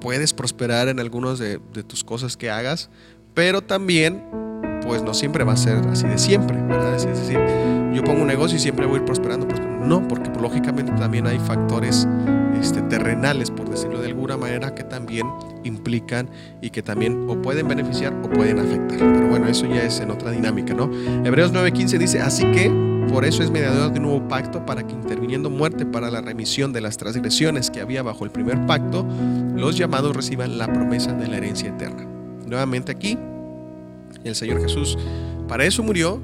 [0.00, 2.90] puedes prosperar en algunas de, tus cosas que hagas,
[3.34, 4.22] pero también,
[4.88, 6.96] pues no siempre va a ser así de siempre, ¿verdad?
[6.96, 7.38] Es decir,
[7.92, 9.46] yo pongo un negocio y siempre voy a ir prosperando,
[9.84, 12.08] No, porque pues, lógicamente también hay factores
[12.58, 15.26] este, terrenales, por decirlo de alguna manera, que también
[15.62, 16.30] implican
[16.62, 18.98] y que también o pueden beneficiar o pueden afectar.
[18.98, 20.90] Pero bueno, eso ya es en otra dinámica, ¿no?
[21.22, 22.70] Hebreos 9:15 dice, así que
[23.12, 26.72] por eso es mediador de un nuevo pacto para que interviniendo muerte para la remisión
[26.72, 29.06] de las transgresiones que había bajo el primer pacto,
[29.54, 32.06] los llamados reciban la promesa de la herencia eterna.
[32.46, 33.18] Nuevamente aquí,
[34.24, 34.98] el Señor Jesús
[35.46, 36.20] para eso murió,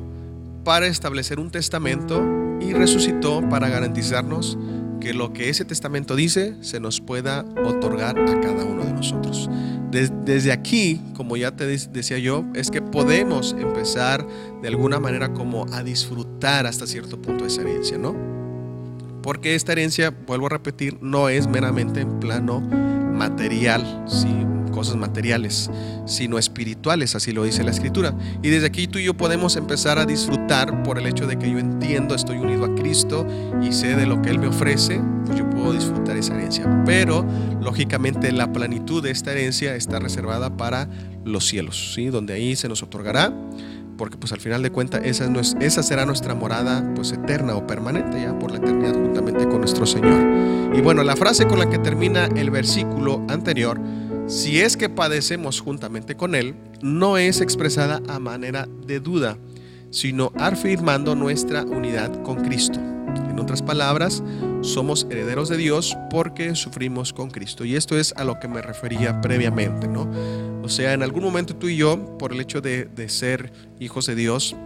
[0.64, 2.22] para establecer un testamento
[2.60, 4.58] y resucitó para garantizarnos
[5.00, 9.48] que lo que ese testamento dice se nos pueda otorgar a cada uno de nosotros
[10.24, 14.26] desde aquí, como ya te decía yo, es que podemos empezar
[14.60, 18.14] de alguna manera como a disfrutar hasta cierto punto esa herencia, ¿no?
[19.22, 22.62] Porque esta herencia, vuelvo a repetir, no es meramente en plano
[23.28, 24.28] material, ¿sí?
[24.70, 25.70] cosas materiales,
[26.04, 28.12] sino espirituales, así lo dice la escritura.
[28.42, 31.50] Y desde aquí tú y yo podemos empezar a disfrutar por el hecho de que
[31.50, 33.26] yo entiendo, estoy unido a Cristo
[33.62, 36.82] y sé de lo que Él me ofrece, pues yo puedo disfrutar esa herencia.
[36.84, 37.24] Pero
[37.62, 40.86] lógicamente la planitud de esta herencia está reservada para
[41.24, 42.06] los cielos, ¿sí?
[42.06, 43.32] donde ahí se nos otorgará
[43.96, 47.66] porque pues al final de cuentas esa, es, esa será nuestra morada pues eterna o
[47.66, 50.74] permanente ya por la eternidad juntamente con nuestro Señor.
[50.74, 53.80] Y bueno, la frase con la que termina el versículo anterior
[54.26, 59.36] si es que padecemos juntamente con Él, no es expresada a manera de duda,
[59.90, 62.80] sino afirmando nuestra unidad con Cristo.
[62.80, 64.22] En otras palabras,
[64.62, 67.66] somos herederos de Dios porque sufrimos con Cristo.
[67.66, 70.08] Y esto es a lo que me refería previamente, ¿no?
[70.64, 74.06] O sea, en algún momento tú y yo, por el hecho de, de ser hijos
[74.06, 74.56] de Dios,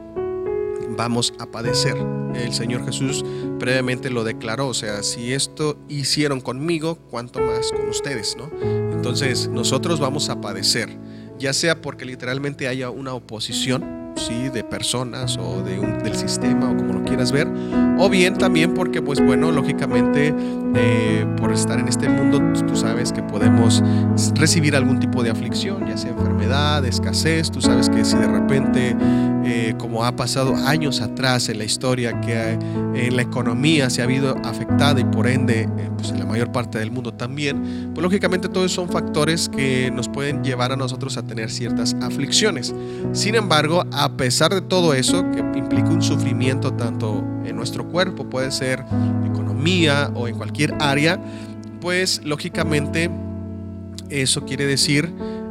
[0.96, 1.96] vamos a padecer.
[2.36, 3.24] El Señor Jesús
[3.59, 8.49] previamente lo declaró, o sea, si esto hicieron conmigo, cuánto más con ustedes, ¿no?
[8.92, 10.88] Entonces, nosotros vamos a padecer,
[11.39, 14.49] ya sea porque literalmente haya una oposición, ¿sí?
[14.49, 17.49] de personas o de un, del sistema o como lo quieras ver,
[17.99, 20.34] o bien también porque, pues bueno, lógicamente
[20.74, 23.82] eh, por estar en este mundo, tú sabes que podemos
[24.34, 28.97] recibir algún tipo de aflicción, ya sea enfermedad, escasez, tú sabes que si de repente,
[29.51, 32.59] eh, como ha pasado años atrás en la historia, que
[32.94, 36.53] en la economía se ha habido afectada y por ende, eh, pues en la mayor
[36.53, 41.16] parte del mundo también, pues lógicamente todos son factores que nos pueden llevar a nosotros
[41.16, 42.74] a tener ciertas aflicciones.
[43.12, 48.28] Sin embargo, a pesar de todo eso, que implica un sufrimiento tanto en nuestro cuerpo,
[48.28, 48.84] puede ser
[49.24, 51.18] economía o en cualquier área,
[51.80, 53.11] pues lógicamente
[54.11, 55.11] eso quiere decir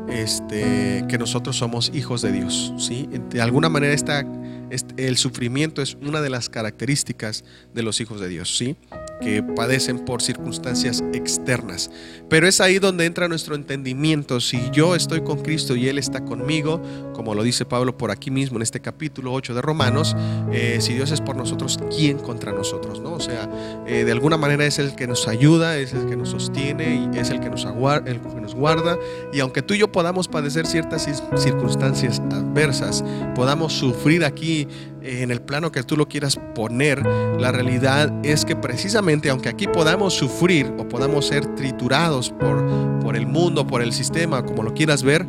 [0.09, 2.73] este, que nosotros somos hijos de Dios.
[2.77, 3.09] ¿sí?
[3.29, 4.25] De alguna manera esta,
[4.69, 7.43] este, el sufrimiento es una de las características
[7.73, 8.57] de los hijos de Dios.
[8.57, 8.77] ¿sí?
[9.21, 11.89] Que padecen por circunstancias externas.
[12.29, 14.39] Pero es ahí donde entra nuestro entendimiento.
[14.39, 16.81] Si yo estoy con Cristo y Él está conmigo,
[17.13, 20.15] como lo dice Pablo por aquí mismo en este capítulo 8 de Romanos,
[20.51, 22.99] eh, si Dios es por nosotros, ¿quién contra nosotros?
[22.99, 23.13] ¿no?
[23.13, 23.49] O sea,
[23.87, 27.17] eh, de alguna manera es el que nos ayuda, es el que nos sostiene y
[27.17, 28.97] es el que nos, el que nos guarda.
[29.33, 31.07] Y aunque tú y yo podamos padecer ciertas
[31.37, 33.03] circunstancias adversas,
[33.35, 34.67] podamos sufrir aquí
[35.01, 39.67] en el plano que tú lo quieras poner, la realidad es que precisamente aunque aquí
[39.67, 44.73] podamos sufrir o podamos ser triturados por, por el mundo, por el sistema, como lo
[44.73, 45.25] quieras ver,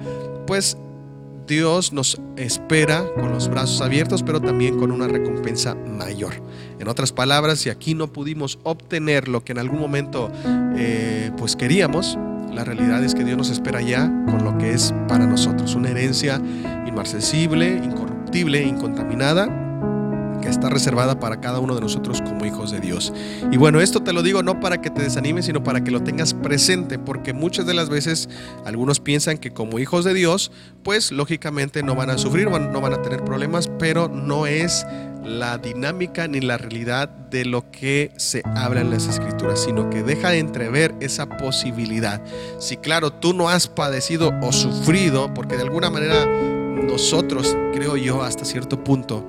[0.46, 0.76] pues
[1.48, 6.34] Dios nos espera con los brazos abiertos, pero también con una recompensa mayor.
[6.78, 10.30] En otras palabras, si aquí no pudimos obtener lo que en algún momento
[10.76, 12.18] eh, pues queríamos,
[12.52, 15.88] la realidad es que Dios nos espera ya con lo que es para nosotros, una
[15.88, 16.40] herencia
[16.86, 17.80] inmarcesible,
[18.28, 19.64] incorruptible, incontaminada
[20.42, 23.12] que está reservada para cada uno de nosotros como hijos de Dios.
[23.50, 26.04] Y bueno, esto te lo digo no para que te desanimes, sino para que lo
[26.04, 28.28] tengas presente, porque muchas de las veces
[28.64, 30.52] algunos piensan que como hijos de Dios,
[30.84, 34.86] pues lógicamente no van a sufrir, no van a tener problemas, pero no es
[35.24, 40.04] la dinámica ni la realidad de lo que se habla en las escrituras, sino que
[40.04, 42.22] deja de entrever esa posibilidad.
[42.60, 46.26] Si claro, tú no has padecido o sufrido, porque de alguna manera
[46.86, 49.24] nosotros, creo yo, hasta cierto punto,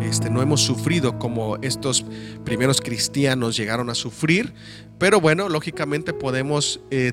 [0.00, 2.04] este, no hemos sufrido como estos
[2.44, 4.54] primeros cristianos llegaron a sufrir,
[4.98, 7.12] pero bueno, lógicamente podemos eh,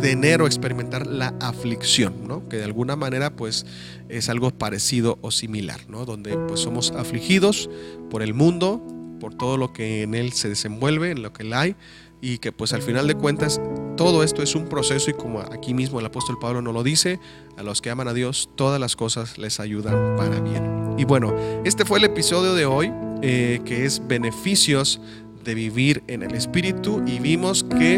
[0.00, 2.48] tener o experimentar la aflicción, ¿no?
[2.48, 3.66] que de alguna manera pues
[4.08, 6.04] es algo parecido o similar, ¿no?
[6.04, 7.70] donde pues somos afligidos
[8.10, 8.86] por el mundo,
[9.18, 11.76] por todo lo que en él se desenvuelve, en lo que él hay,
[12.20, 13.60] y que pues al final de cuentas
[13.96, 17.20] todo esto es un proceso y como aquí mismo el apóstol Pablo nos lo dice,
[17.56, 20.94] a los que aman a Dios todas las cosas les ayudan para bien.
[20.98, 21.34] Y bueno,
[21.64, 22.92] este fue el episodio de hoy
[23.22, 25.00] eh, que es beneficios
[25.44, 27.96] de vivir en el Espíritu y vimos que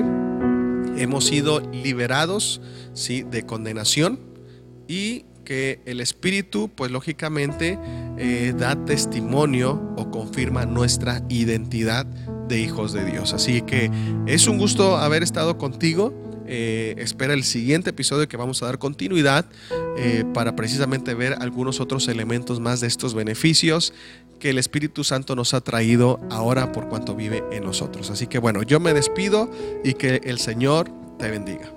[0.97, 2.61] hemos sido liberados
[2.95, 3.23] ¿sí?
[3.23, 4.21] de condenación
[4.89, 7.79] y que el Espíritu, pues lógicamente,
[8.19, 12.07] eh, da testimonio o confirma nuestra identidad
[12.49, 13.33] de hijos de Dios.
[13.33, 13.91] Así que
[14.27, 16.15] es un gusto haber estado contigo.
[16.49, 19.47] Eh, espera el siguiente episodio que vamos a dar continuidad
[19.99, 23.93] eh, para precisamente ver algunos otros elementos más de estos beneficios
[24.39, 28.11] que el Espíritu Santo nos ha traído ahora por cuanto vive en nosotros.
[28.11, 29.51] Así que bueno, yo me despido
[29.83, 31.76] y que el Señor te bendiga.